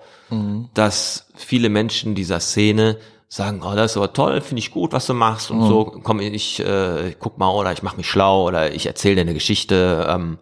dass 0.74 1.28
viele 1.36 1.70
Menschen 1.70 2.16
dieser 2.16 2.40
Szene 2.40 2.98
sagen, 3.30 3.62
oh, 3.64 3.76
das 3.76 3.92
ist 3.92 3.98
aber 3.98 4.12
toll, 4.12 4.42
finde 4.42 4.60
ich 4.60 4.72
gut, 4.72 4.92
was 4.92 5.06
du 5.06 5.14
machst 5.14 5.52
und 5.52 5.62
so, 5.68 5.86
komm, 6.04 6.20
ich 6.20 6.60
äh, 6.60 7.16
guck 7.20 7.38
mal 7.38 7.50
oder 7.50 7.72
ich 7.72 7.84
mache 7.84 7.96
mich 7.98 8.10
schlau 8.10 8.48
oder 8.48 8.74
ich 8.74 8.88
erzähle 8.88 9.16
dir 9.16 9.22
eine 9.22 9.34
Geschichte. 9.36 10.08
Ähm, 10.10 10.40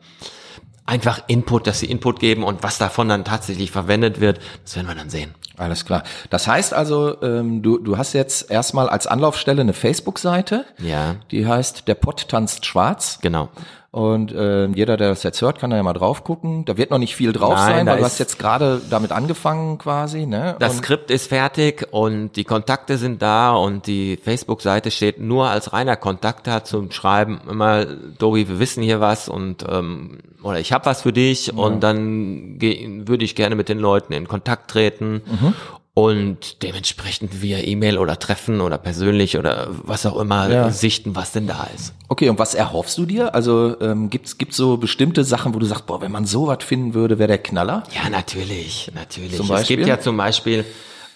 einfach 0.86 1.19
Input, 1.28 1.67
dass 1.67 1.82
sie 1.82 1.88
Input 1.88 2.21
geben 2.21 2.43
und 2.45 2.63
was 2.63 2.78
davon 2.78 3.10
dann 3.10 3.26
tatsächlich 3.26 3.71
verwendet 3.71 4.21
wird, 4.21 4.39
das 4.63 4.78
werden 4.78 4.88
wir 4.88 4.95
dann 4.95 5.10
sehen. 5.10 5.36
Alles 5.58 5.84
klar. 5.86 6.04
Das 6.30 6.47
heißt 6.47 6.73
also, 6.73 7.21
ähm, 7.21 7.62
du, 7.62 7.78
du 7.80 7.97
hast 7.97 8.13
jetzt 8.13 8.50
erstmal 8.50 8.88
als 8.88 9.06
Anlaufstelle 9.06 9.62
eine 9.62 9.73
Facebook-Seite, 9.73 10.65
Ja, 10.80 11.15
die 11.32 11.45
heißt 11.45 11.88
Der 11.89 11.95
Pott 11.95 12.30
tanzt 12.30 12.65
schwarz. 12.65 13.19
genau. 13.21 13.50
Und 13.98 14.32
ähm, 14.38 14.76
jeder, 14.76 14.96
der 14.96 15.10
das 15.10 15.24
jetzt 15.24 15.42
hört, 15.42 15.58
kann 15.58 15.72
da 15.72 15.76
ja 15.76 15.82
mal 15.82 15.94
drauf 15.94 16.24
gucken. 16.24 16.66
Da 16.66 16.78
wird 16.78 16.92
noch 16.92 17.00
nicht 17.00 17.16
viel 17.16 17.34
drauf 17.34 17.56
Nein, 17.56 17.78
sein, 17.78 17.86
weil 17.88 17.98
du 17.98 18.04
hast 18.04 18.20
jetzt 18.20 18.38
gerade 18.38 18.80
damit 18.92 19.12
angefangen 19.12 19.80
quasi. 19.80 20.28
Ne? 20.28 20.56
Das 20.60 20.74
Und- 20.76 20.84
Skript 20.84 21.10
ist 21.10 21.30
fertig 21.30 21.88
und 21.90 22.34
die 22.36 22.44
Kontakte 22.44 23.00
sind 23.00 23.24
da 23.24 23.54
und 23.56 23.88
die 23.88 24.18
Facebook-Seite 24.18 24.92
steht 24.92 25.20
nur 25.20 25.48
als 25.50 25.74
reiner 25.74 25.96
Kontakt 25.96 26.46
da 26.46 26.64
zum 26.64 26.92
Schreiben 26.92 27.42
immer, 27.50 27.86
Dobi, 27.86 28.48
wir 28.48 28.60
wissen 28.60 28.84
hier 28.84 29.00
was 29.00 29.30
und 29.30 29.66
ähm, 29.68 30.20
oder 30.44 30.60
ich 30.60 30.72
habe 30.74 30.86
was 30.86 31.02
für 31.02 31.12
dich 31.12 31.52
und 31.56 31.82
dann 31.82 32.62
würde 32.62 33.26
ich 33.26 33.34
gerne 33.36 33.56
mit 33.56 33.68
den 33.68 33.80
Leuten 33.80 34.14
in 34.14 34.28
Kontakt 34.28 34.70
treten 34.70 35.24
Mhm. 35.26 35.56
Und 35.98 36.62
dementsprechend 36.62 37.42
via 37.42 37.58
E-Mail 37.58 37.98
oder 37.98 38.20
Treffen 38.20 38.62
oder 38.62 38.78
persönlich 38.78 39.36
oder 39.36 39.68
was 39.72 40.06
auch 40.06 40.18
immer 40.20 40.48
Ja. 40.48 40.70
sichten, 40.70 41.16
was 41.16 41.32
denn 41.32 41.48
da 41.48 41.68
ist. 41.76 41.96
Okay, 42.08 42.30
und 42.30 42.38
was 42.38 42.54
erhoffst 42.54 43.00
du 43.00 43.08
dir? 43.08 43.34
Also 43.34 43.76
ähm, 43.82 44.12
gibt's 44.12 44.38
gibt's 44.38 44.58
so 44.58 44.78
bestimmte 44.78 45.24
Sachen, 45.24 45.56
wo 45.56 45.60
du 45.60 45.66
sagst, 45.66 45.88
boah, 45.88 46.00
wenn 46.00 46.12
man 46.12 46.26
sowas 46.26 46.60
finden 46.64 46.94
würde, 46.94 47.18
wäre 47.18 47.28
der 47.30 47.40
Knaller? 47.40 47.82
Ja, 47.96 48.12
natürlich, 48.12 48.92
natürlich. 48.94 49.38
Zum 49.38 49.50
Es 49.52 49.68
gibt 49.68 49.88
ja 49.88 50.00
zum 50.00 50.18
Beispiel 50.18 50.66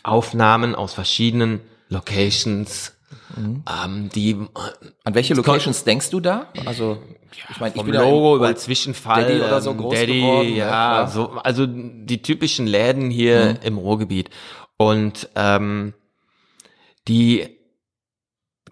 Aufnahmen 0.02 0.74
aus 0.74 0.94
verschiedenen 0.94 1.60
Locations, 1.90 2.94
Mhm. 3.38 3.64
ähm, 3.86 4.10
die 4.16 4.36
An 5.04 5.14
welche 5.16 5.34
Locations 5.36 5.84
denkst 5.84 6.10
du 6.10 6.20
da? 6.22 6.48
Also 6.66 6.98
ich 7.50 7.60
meine, 7.60 7.76
ich 7.76 7.82
bin 7.84 7.94
ja 7.94 8.02
Logo 8.02 8.36
über 8.38 8.56
Zwischenfall, 8.56 9.24
Daddy 9.24 9.42
oder 9.42 9.62
so 9.62 9.72
ähm, 9.72 9.78
groß 9.78 9.94
Daddy, 10.00 10.20
geworden, 10.22 10.56
ja, 10.56 10.68
Klar. 10.68 11.08
so, 11.10 11.30
also 11.32 11.66
die 11.68 12.22
typischen 12.22 12.68
Läden 12.68 13.10
hier 13.10 13.58
Mhm. 13.62 13.66
im 13.68 13.78
Ruhrgebiet 13.78 14.30
und 14.90 15.30
ähm, 15.36 15.94
die 17.08 17.58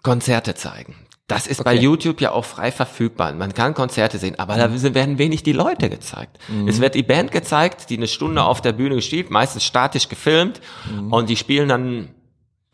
Konzerte 0.02 0.54
zeigen. 0.54 0.94
Das 1.26 1.46
ist 1.46 1.62
bei 1.62 1.74
Okay. 1.74 1.82
YouTube 1.84 2.20
ja 2.20 2.32
auch 2.32 2.44
frei 2.44 2.72
verfügbar. 2.72 3.32
Man 3.34 3.54
kann 3.54 3.74
Konzerte 3.74 4.18
sehen, 4.18 4.36
aber 4.38 4.56
da 4.56 4.66
Mhm. 4.66 4.94
werden 4.94 5.18
wenig 5.18 5.44
die 5.44 5.52
Leute 5.52 5.88
gezeigt. 5.88 6.38
Es 6.66 6.80
wird 6.80 6.96
die 6.96 7.04
Band 7.04 7.30
gezeigt, 7.30 7.88
die 7.90 7.96
eine 7.98 8.08
Stunde 8.08 8.42
auf 8.42 8.60
der 8.60 8.72
Bühne 8.72 9.00
spielt, 9.00 9.30
meistens 9.30 9.62
statisch 9.64 10.08
gefilmt 10.08 10.60
Mhm. 10.92 11.12
und 11.12 11.28
die 11.28 11.36
spielen 11.36 11.68
dann 11.68 12.08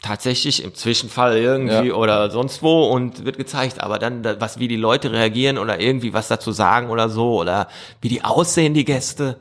tatsächlich 0.01 0.63
im 0.65 0.75
Zwischenfall 0.75 1.37
irgendwie 1.37 1.89
Ja. 1.89 1.95
oder 1.95 2.31
sonst 2.31 2.63
wo 2.63 2.85
und 2.89 3.25
wird 3.27 3.37
gezeigt, 3.37 3.81
aber 3.83 3.99
dann 3.99 4.23
da- 4.23 4.41
was 4.41 4.59
wie 4.59 4.69
die 4.69 4.77
Leute 4.77 5.11
reagieren 5.13 5.59
oder 5.59 5.79
irgendwie 5.81 6.13
was 6.15 6.29
dazu 6.29 6.53
sagen 6.53 6.89
oder 6.91 7.09
so 7.11 7.39
oder 7.41 7.69
wie 8.01 8.09
die 8.09 8.23
aussehen 8.25 8.73
die 8.73 8.85
Gäste. 8.87 9.37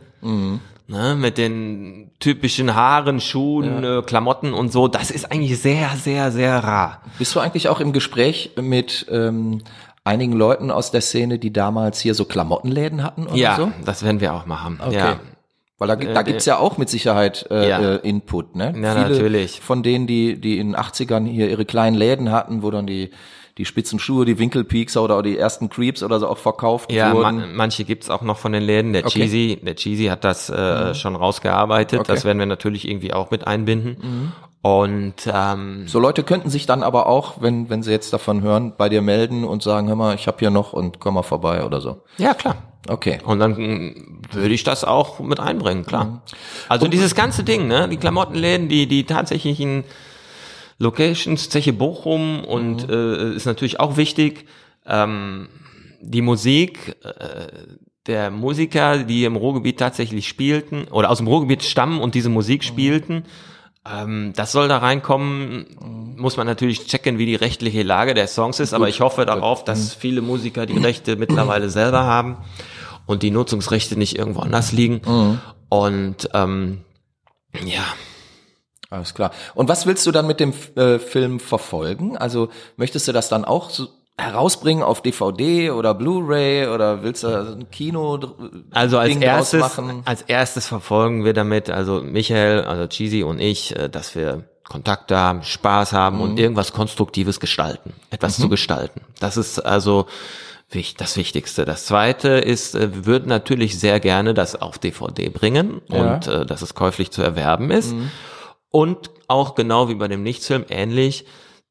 Ne, 0.88 1.16
mit 1.16 1.40
den 1.40 2.12
typischen 2.20 2.76
Haaren, 2.76 3.20
Schuhen, 3.20 3.84
äh, 3.84 4.04
Klamotten 4.06 4.54
und 4.54 4.72
so, 4.72 4.88
das 4.88 5.10
ist 5.10 5.32
eigentlich 5.32 5.60
sehr, 5.60 5.90
sehr, 5.98 6.32
sehr 6.32 6.64
rar. 6.64 7.02
Bist 7.18 7.34
du 7.36 7.40
eigentlich 7.40 7.70
auch 7.70 7.80
im 7.80 7.92
Gespräch 7.92 8.52
mit 8.62 9.08
ähm, 9.10 9.62
einigen 10.04 10.34
Leuten 10.34 10.70
aus 10.70 10.92
der 10.92 11.02
Szene, 11.02 11.40
die 11.40 11.52
damals 11.52 12.00
hier 12.02 12.14
so 12.14 12.26
Klamottenläden 12.26 13.02
hatten 13.04 13.26
oder 13.26 13.36
Ja, 13.36 13.56
so? 13.56 13.72
das 13.84 14.04
werden 14.04 14.22
wir 14.22 14.36
auch 14.36 14.46
machen. 14.46 14.80
Okay. 14.86 14.96
Ja. 14.96 15.20
Weil 15.80 15.88
da, 15.88 15.96
da 15.96 16.22
gibt's 16.22 16.46
ja 16.46 16.58
auch 16.60 16.78
mit 16.78 16.88
Sicherheit 16.90 17.48
äh, 17.50 17.68
Ja. 17.68 17.80
äh, 17.80 18.08
Input, 18.08 18.56
ne? 18.56 18.66
Ja, 18.80 18.94
Viele 18.94 19.10
natürlich. 19.10 19.62
von 19.62 19.82
denen, 19.82 20.06
die, 20.06 20.40
die 20.40 20.60
in 20.60 20.74
den 20.74 20.76
80ern 20.78 21.26
hier 21.26 21.50
ihre 21.50 21.66
kleinen 21.66 21.96
Läden 21.98 22.32
hatten, 22.32 22.62
wo 22.62 22.70
dann 22.70 22.86
die, 22.86 23.10
die 23.58 23.66
spitzen 23.66 24.00
Schuhe, 24.00 24.26
die 24.26 24.38
Winkelpeaks 24.38 24.98
oder 24.98 25.24
die 25.24 25.38
ersten 25.38 25.70
Creeps 25.70 26.04
oder 26.04 26.20
so 26.20 26.28
auch 26.28 26.38
verkauft 26.38 26.92
Ja, 26.92 27.14
wurden. 27.14 27.22
man, 27.38 27.56
manche 27.56 27.86
gibt's 27.86 28.10
auch 28.10 28.22
noch 28.22 28.38
von 28.38 28.52
den 28.52 28.64
Läden. 28.64 28.92
Der 28.94 29.06
Okay. 29.06 29.22
Cheesy, 29.22 29.60
der 29.64 29.76
Cheesy 29.76 30.06
hat 30.08 30.24
das 30.26 30.50
äh, 30.50 30.94
schon 30.94 31.16
rausgearbeitet. 31.16 32.00
Okay. 32.02 32.12
Mhm. 32.12 32.16
Das 32.16 32.26
werden 32.26 32.40
wir 32.40 32.46
natürlich 32.46 32.88
irgendwie 32.88 33.14
auch 33.14 33.32
mit 33.32 33.48
einbinden. 33.48 34.34
Und 34.62 35.14
ähm, 35.32 35.88
So 35.88 36.00
Leute 36.00 36.24
könnten 36.24 36.50
sich 36.50 36.66
dann 36.66 36.82
aber 36.84 37.06
auch, 37.08 37.42
wenn, 37.42 37.70
wenn 37.70 37.84
sie 37.84 37.92
jetzt 37.92 38.12
davon 38.14 38.42
hören, 38.42 38.74
bei 38.78 38.90
dir 38.90 39.02
melden 39.02 39.44
und 39.44 39.62
sagen, 39.64 39.88
hör 39.88 39.96
mal, 39.96 40.16
ich 40.16 40.28
habe 40.28 40.38
hier 40.40 40.50
noch 40.50 40.74
und 40.74 41.00
komm 41.00 41.14
mal 41.14 41.24
vorbei 41.24 41.64
oder 41.64 41.82
so. 41.82 42.02
ja, 42.18 42.34
klar. 42.34 42.58
Okay. 42.88 43.20
Und 43.26 43.40
dann 43.40 43.52
mm, 43.54 44.22
würde 44.32 44.54
ich 44.54 44.64
das 44.64 44.84
auch 44.84 45.20
mit 45.20 45.40
einbringen, 45.40 45.86
klar. 45.88 46.06
Mhm. 46.06 46.20
Also 46.70 46.88
dieses 46.88 47.16
ganze 47.16 47.44
Ding, 47.44 47.68
ne, 47.68 47.88
die 47.90 47.98
Klamottenläden, 47.98 48.68
die 48.70 48.86
die 48.86 49.06
tatsächlichen 49.06 49.86
Locations, 50.78 51.50
Zeche 51.50 51.74
Bochum 51.74 52.44
und 52.44 52.88
Mhm. 52.88 52.94
äh, 52.94 53.36
ist 53.36 53.46
natürlich 53.46 53.80
auch 53.80 53.98
wichtig. 53.98 54.46
Ähm, 54.86 55.48
die 56.02 56.22
Musik 56.22 56.96
äh, 57.04 57.48
der 58.08 58.30
Musiker, 58.30 59.00
die 59.04 59.24
im 59.26 59.36
Ruhrgebiet 59.36 59.80
tatsächlich 59.80 60.28
spielten 60.28 60.86
oder 60.92 61.10
aus 61.10 61.18
dem 61.18 61.28
Ruhrgebiet 61.28 61.64
stammen 61.64 62.00
und 62.00 62.14
diese 62.14 62.30
Musik 62.30 62.62
Mhm. 62.62 62.68
spielten. 62.68 63.24
Ähm, 63.88 64.34
das 64.36 64.52
soll 64.52 64.68
da 64.68 64.78
reinkommen, 64.80 65.66
muss 66.18 66.38
man 66.38 66.46
natürlich 66.46 66.86
checken, 66.86 67.18
wie 67.18 67.26
die 67.26 67.36
rechtliche 67.36 67.82
Lage 67.84 68.14
der 68.14 68.28
Songs 68.28 68.60
ist, 68.60 68.74
aber 68.74 68.90
ich 68.90 69.00
hoffe 69.02 69.26
darauf, 69.26 69.64
dass 69.64 69.94
viele 69.94 70.22
Musiker 70.22 70.66
die 70.66 70.78
Rechte 70.78 71.16
mittlerweile 71.16 71.70
selber 71.70 72.04
haben 72.04 72.38
und 73.06 73.24
die 73.24 73.32
Nutzungsrechte 73.32 73.98
nicht 73.98 74.18
irgendwo 74.18 74.42
anders 74.42 74.72
liegen. 74.72 75.02
Und 75.70 76.30
ähm, 76.34 76.82
ja, 77.64 77.84
Alles 78.96 79.14
klar. 79.14 79.32
Und 79.56 79.68
was 79.70 79.86
willst 79.86 80.06
du 80.08 80.12
dann 80.12 80.26
mit 80.28 80.40
dem 80.40 80.54
äh, 80.76 81.00
Film 81.00 81.40
verfolgen? 81.40 82.18
Also 82.18 82.50
möchtest 82.78 83.08
du 83.08 83.12
das 83.12 83.28
dann 83.30 83.44
auch 83.46 83.70
so 83.70 83.88
herausbringen 84.18 84.82
auf 84.82 85.02
DVD 85.02 85.72
oder 85.72 85.94
Blu-ray 85.94 86.68
oder 86.68 87.04
willst 87.04 87.24
du 87.24 87.28
ein 87.28 87.70
Kino 87.70 88.18
Also 88.72 88.98
als 88.98 89.10
Ding 89.10 89.22
erstes, 89.22 89.60
machen? 89.60 90.04
als 90.06 90.22
erstes 90.22 90.68
verfolgen 90.68 91.26
wir 91.26 91.34
damit, 91.34 91.70
also 91.70 92.00
Michael, 92.02 92.62
also 92.64 92.88
Cheesy 92.88 93.24
und 93.24 93.40
ich, 93.42 93.76
äh, 93.76 93.90
dass 93.90 94.16
wir 94.16 94.46
Kontakte 94.64 95.18
haben, 95.18 95.44
Spaß 95.44 95.92
haben 95.94 96.16
Mhm. 96.16 96.22
und 96.24 96.40
irgendwas 96.40 96.72
Konstruktives 96.72 97.40
gestalten, 97.42 97.94
etwas 98.10 98.38
zu 98.38 98.48
gestalten. 98.50 99.02
Das 99.20 99.36
ist 99.38 99.60
also 99.60 100.08
das 100.98 101.16
Wichtigste. 101.18 101.64
Das 101.66 101.86
Zweite 101.86 102.30
ist, 102.30 102.74
äh, 102.76 102.94
wir 102.94 103.06
würden 103.06 103.28
natürlich 103.28 103.78
sehr 103.80 104.00
gerne 104.00 104.34
das 104.34 104.56
auf 104.60 104.78
DVD 104.80 105.30
bringen 105.30 105.82
Ja. 105.90 106.04
Mhm. 106.04 106.10
und 106.14 106.28
äh, 106.28 106.46
dass 106.46 106.62
es 106.62 106.74
käuflich 106.74 107.12
zu 107.12 107.22
erwerben 107.22 107.70
ist. 107.70 107.94
Und 108.76 109.10
auch 109.30 109.56
genau 109.56 109.88
wie 109.88 109.96
bei 109.96 110.10
dem 110.10 110.22
Nichtsfilm 110.22 110.66
ähnlich 110.68 111.24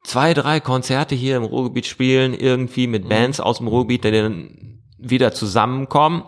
zwei, 0.05 0.33
drei 0.33 0.59
Konzerte 0.59 1.15
hier 1.15 1.37
im 1.37 1.45
Ruhrgebiet 1.45 1.85
spielen, 1.85 2.33
irgendwie 2.33 2.87
mit 2.87 3.11
Bands 3.11 3.41
aus 3.41 3.59
dem 3.59 3.69
Ruhrgebiet, 3.69 4.05
die 4.05 4.11
dann 4.11 4.81
wieder 4.97 5.35
zusammenkommen. 5.35 6.23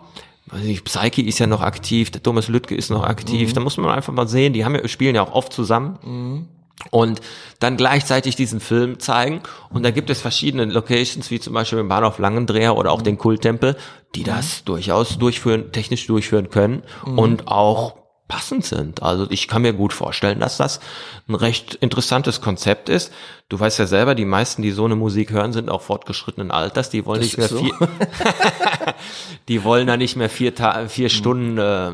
Weiß 0.45 0.61
nicht, 0.61 0.85
Psyche 0.85 1.23
ist 1.23 1.39
ja 1.39 1.47
noch 1.47 1.61
aktiv, 1.61 2.11
der 2.11 2.21
Thomas 2.21 2.47
Lüttke 2.47 2.75
ist 2.75 2.91
noch 2.91 3.03
aktiv. 3.03 3.53
Da 3.53 3.59
muss 3.59 3.77
man 3.77 3.89
einfach 3.89 4.13
mal 4.13 4.27
sehen, 4.27 4.53
die 4.53 4.65
haben 4.65 4.75
ja, 4.75 4.87
spielen 4.87 5.15
ja 5.15 5.23
auch 5.23 5.33
oft 5.33 5.51
zusammen. 5.51 6.47
Und 6.91 7.21
dann 7.59 7.75
gleichzeitig 7.75 8.35
diesen 8.35 8.59
Film 8.59 8.99
zeigen. 8.99 9.41
Und 9.71 9.81
da 9.81 9.89
gibt 9.89 10.11
es 10.11 10.21
verschiedene 10.21 10.65
Locations, 10.65 11.31
wie 11.31 11.39
zum 11.39 11.55
Beispiel 11.55 11.79
den 11.79 11.87
Bahnhof 11.87 12.19
Langendreher 12.19 12.77
oder 12.77 12.91
auch 12.91 13.01
den 13.01 13.17
Kulttempel, 13.17 13.77
die 14.13 14.23
das 14.23 14.63
durchaus 14.63 15.17
durchführen, 15.17 15.71
technisch 15.71 16.05
durchführen 16.05 16.51
können 16.51 16.83
und 17.03 17.47
auch 17.47 18.06
passend 18.27 18.65
sind. 18.65 19.03
Also 19.03 19.27
ich 19.29 19.47
kann 19.47 19.61
mir 19.61 19.73
gut 19.73 19.93
vorstellen, 19.93 20.39
dass 20.39 20.57
das 20.57 20.79
ein 21.27 21.35
recht 21.35 21.75
interessantes 21.75 22.41
Konzept 22.41 22.89
ist. 22.89 23.13
Du 23.49 23.59
weißt 23.59 23.79
ja 23.79 23.87
selber, 23.87 24.15
die 24.15 24.25
meisten, 24.25 24.61
die 24.61 24.71
so 24.71 24.85
eine 24.85 24.95
Musik 24.95 25.31
hören, 25.31 25.53
sind 25.53 25.69
auch 25.69 25.81
fortgeschrittenen 25.81 26.51
Alters. 26.51 26.89
Die 26.89 27.05
wollen 27.05 27.21
Das 27.21 27.27
nicht 27.27 27.37
mehr 27.37 27.47
so. 27.47 27.59
vier, 27.59 27.73
die 29.47 29.63
wollen 29.63 29.87
da 29.87 29.97
nicht 29.97 30.15
mehr 30.17 30.29
vier, 30.29 30.53
Ta 30.55 30.87
vier 30.87 31.09
Stunden 31.09 31.57
äh, 31.57 31.91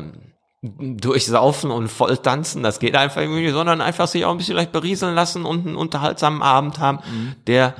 durchsaufen 0.62 1.70
und 1.70 1.88
voll 1.88 2.16
tanzen. 2.18 2.62
Das 2.62 2.80
geht 2.80 2.96
einfach 2.96 3.20
irgendwie, 3.20 3.42
nicht, 3.42 3.52
sondern 3.52 3.80
einfach 3.80 4.08
sich 4.08 4.24
auch 4.24 4.32
ein 4.32 4.38
bisschen 4.38 4.56
leicht 4.56 4.72
berieseln 4.72 5.14
lassen 5.14 5.44
und 5.44 5.66
einen 5.66 5.76
unterhaltsamen 5.76 6.42
Abend 6.42 6.78
haben, 6.80 7.00
der 7.46 7.74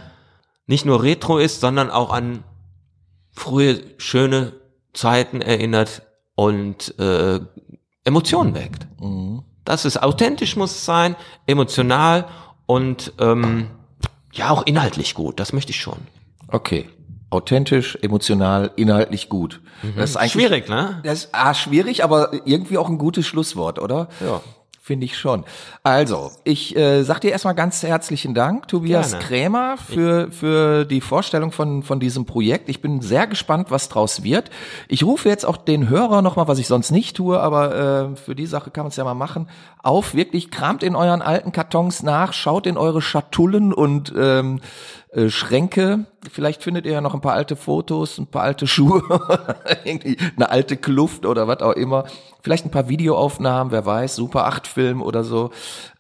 nicht 0.67 0.85
nur 0.85 1.03
retro 1.03 1.39
ist, 1.39 1.61
sondern 1.61 1.91
auch 1.91 2.13
an 2.13 2.45
frühe 3.33 3.81
schöne 3.99 4.53
Zeiten 4.93 5.41
erinnert 5.41 6.03
und 6.37 6.99
äh, 6.99 7.41
Emotionen 8.05 8.55
weckt. 8.55 8.87
Das 9.65 9.85
ist 9.85 10.03
authentisch 10.03 10.57
muss 10.57 10.73
es 10.73 10.85
sein, 10.85 11.17
emotional 11.47 12.27
und 12.67 13.13
ähm, 13.19 13.69
ja 14.33 14.51
auch 14.51 14.67
inhaltlich 14.67 15.15
gut. 15.15 15.41
Das 15.41 15.53
möchte 15.53 15.71
ich 15.71 15.81
schon. 15.81 15.99
Okay. 16.49 16.89
Authentisch, 17.31 17.99
emotional, 18.01 18.71
inhaltlich 18.77 19.29
gut. 19.29 19.61
Das 19.97 20.11
ist 20.11 20.17
eigentlich 20.17 20.33
Schwierig, 20.33 20.69
ne? 20.69 21.01
Das 21.03 21.25
ist 21.25 21.29
ah, 21.33 21.53
schwierig, 21.55 22.05
aber 22.05 22.33
irgendwie 22.47 22.79
auch 22.79 22.89
ein 22.89 22.99
gutes 22.99 23.27
Schlusswort, 23.27 23.79
oder? 23.79 24.09
Ja. 24.21 24.41
Finde 24.87 25.07
ich 25.07 25.17
schon. 25.17 25.45
Also, 25.83 26.31
ich 26.45 26.77
äh, 26.77 27.05
sag 27.05 27.21
dir 27.21 27.31
erstmal 27.31 27.55
ganz 27.55 27.83
herzlichen 27.83 28.35
Dank, 28.35 28.69
Tobias 28.69 29.13
Gerne. 29.13 29.25
Krämer, 29.25 29.77
für, 29.79 30.31
für 30.31 30.85
die 30.85 31.01
Vorstellung 31.01 31.53
von, 31.53 31.83
von 31.83 32.01
diesem 32.01 32.27
Projekt. 32.27 32.69
Ich 32.69 32.83
bin 32.83 33.01
sehr 33.01 33.27
gespannt, 33.27 33.71
was 33.71 33.89
draus 33.89 34.25
wird. 34.25 34.51
Ich 34.89 35.03
rufe 35.03 35.31
jetzt 35.31 35.47
auch 35.47 35.57
den 35.57 35.89
Hörer 35.89 36.21
nochmal, 36.21 36.49
was 36.49 36.59
ich 36.59 36.67
sonst 36.67 36.91
nicht 36.91 37.17
tue, 37.17 37.41
aber 37.41 38.13
äh, 38.13 38.17
für 38.17 38.35
die 38.35 38.45
Sache 38.45 38.71
kann 38.71 38.85
man 38.85 38.91
es 38.91 38.97
ja 38.97 39.05
mal 39.05 39.15
machen, 39.15 39.49
auf. 39.83 40.15
Wirklich, 40.15 40.51
kramt 40.51 40.83
in 40.83 40.97
euren 40.97 41.23
alten 41.23 41.51
Kartons 41.51 42.03
nach, 42.03 42.35
schaut 42.35 42.67
in 42.67 42.77
eure 42.77 43.01
Schatullen 43.01 43.73
und 43.73 44.13
ähm, 44.15 44.61
äh, 45.15 45.31
Schränke. 45.31 46.07
Vielleicht 46.31 46.63
findet 46.63 46.87
ihr 46.87 46.93
ja 46.93 47.01
noch 47.01 47.15
ein 47.15 47.21
paar 47.21 47.35
alte 47.35 47.57
Fotos, 47.57 48.19
ein 48.19 48.27
paar 48.27 48.43
alte 48.43 48.67
Schuhe, 48.69 49.03
irgendwie 49.85 50.19
eine 50.37 50.51
alte 50.51 50.77
Kluft 50.77 51.27
oder 51.27 51.47
was 51.49 51.61
auch 51.61 51.73
immer. 51.73 52.05
Vielleicht 52.43 52.65
ein 52.65 52.71
paar 52.71 52.89
Videoaufnahmen, 52.89 53.73
wer 53.73 53.87
weiß, 53.87 54.17
Super 54.17 54.47
8 54.47 54.67
Film 54.67 55.03
oder 55.03 55.25
so. 55.25 55.51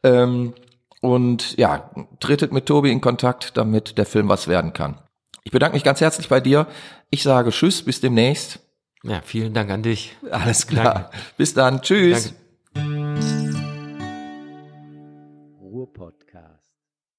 Ähm, 0.03 0.55
und 1.01 1.57
ja, 1.59 1.91
tretet 2.21 2.53
mit 2.53 2.67
Tobi 2.67 2.91
in 2.91 3.01
Kontakt, 3.01 3.57
damit 3.57 3.99
der 3.99 4.07
Film 4.07 4.29
was 4.29 4.49
werden 4.49 4.73
kann. 4.73 4.99
Ich 5.43 5.53
bedanke 5.53 5.77
mich 5.77 5.85
ganz 5.85 6.01
herzlich 6.01 6.29
bei 6.29 6.41
dir. 6.41 6.67
Ich 7.11 7.23
sage 7.23 7.51
Tschüss, 7.51 7.85
bis 7.85 8.01
demnächst. 8.01 8.61
Ja, 9.03 9.21
vielen 9.23 9.53
Dank 9.53 9.71
an 9.71 9.83
dich. 9.83 10.17
Alles 10.31 10.67
klar. 10.67 11.11
Bis 11.37 11.53
dann. 11.53 11.83
Tschüss. 11.83 12.33
Danke. 12.75 13.34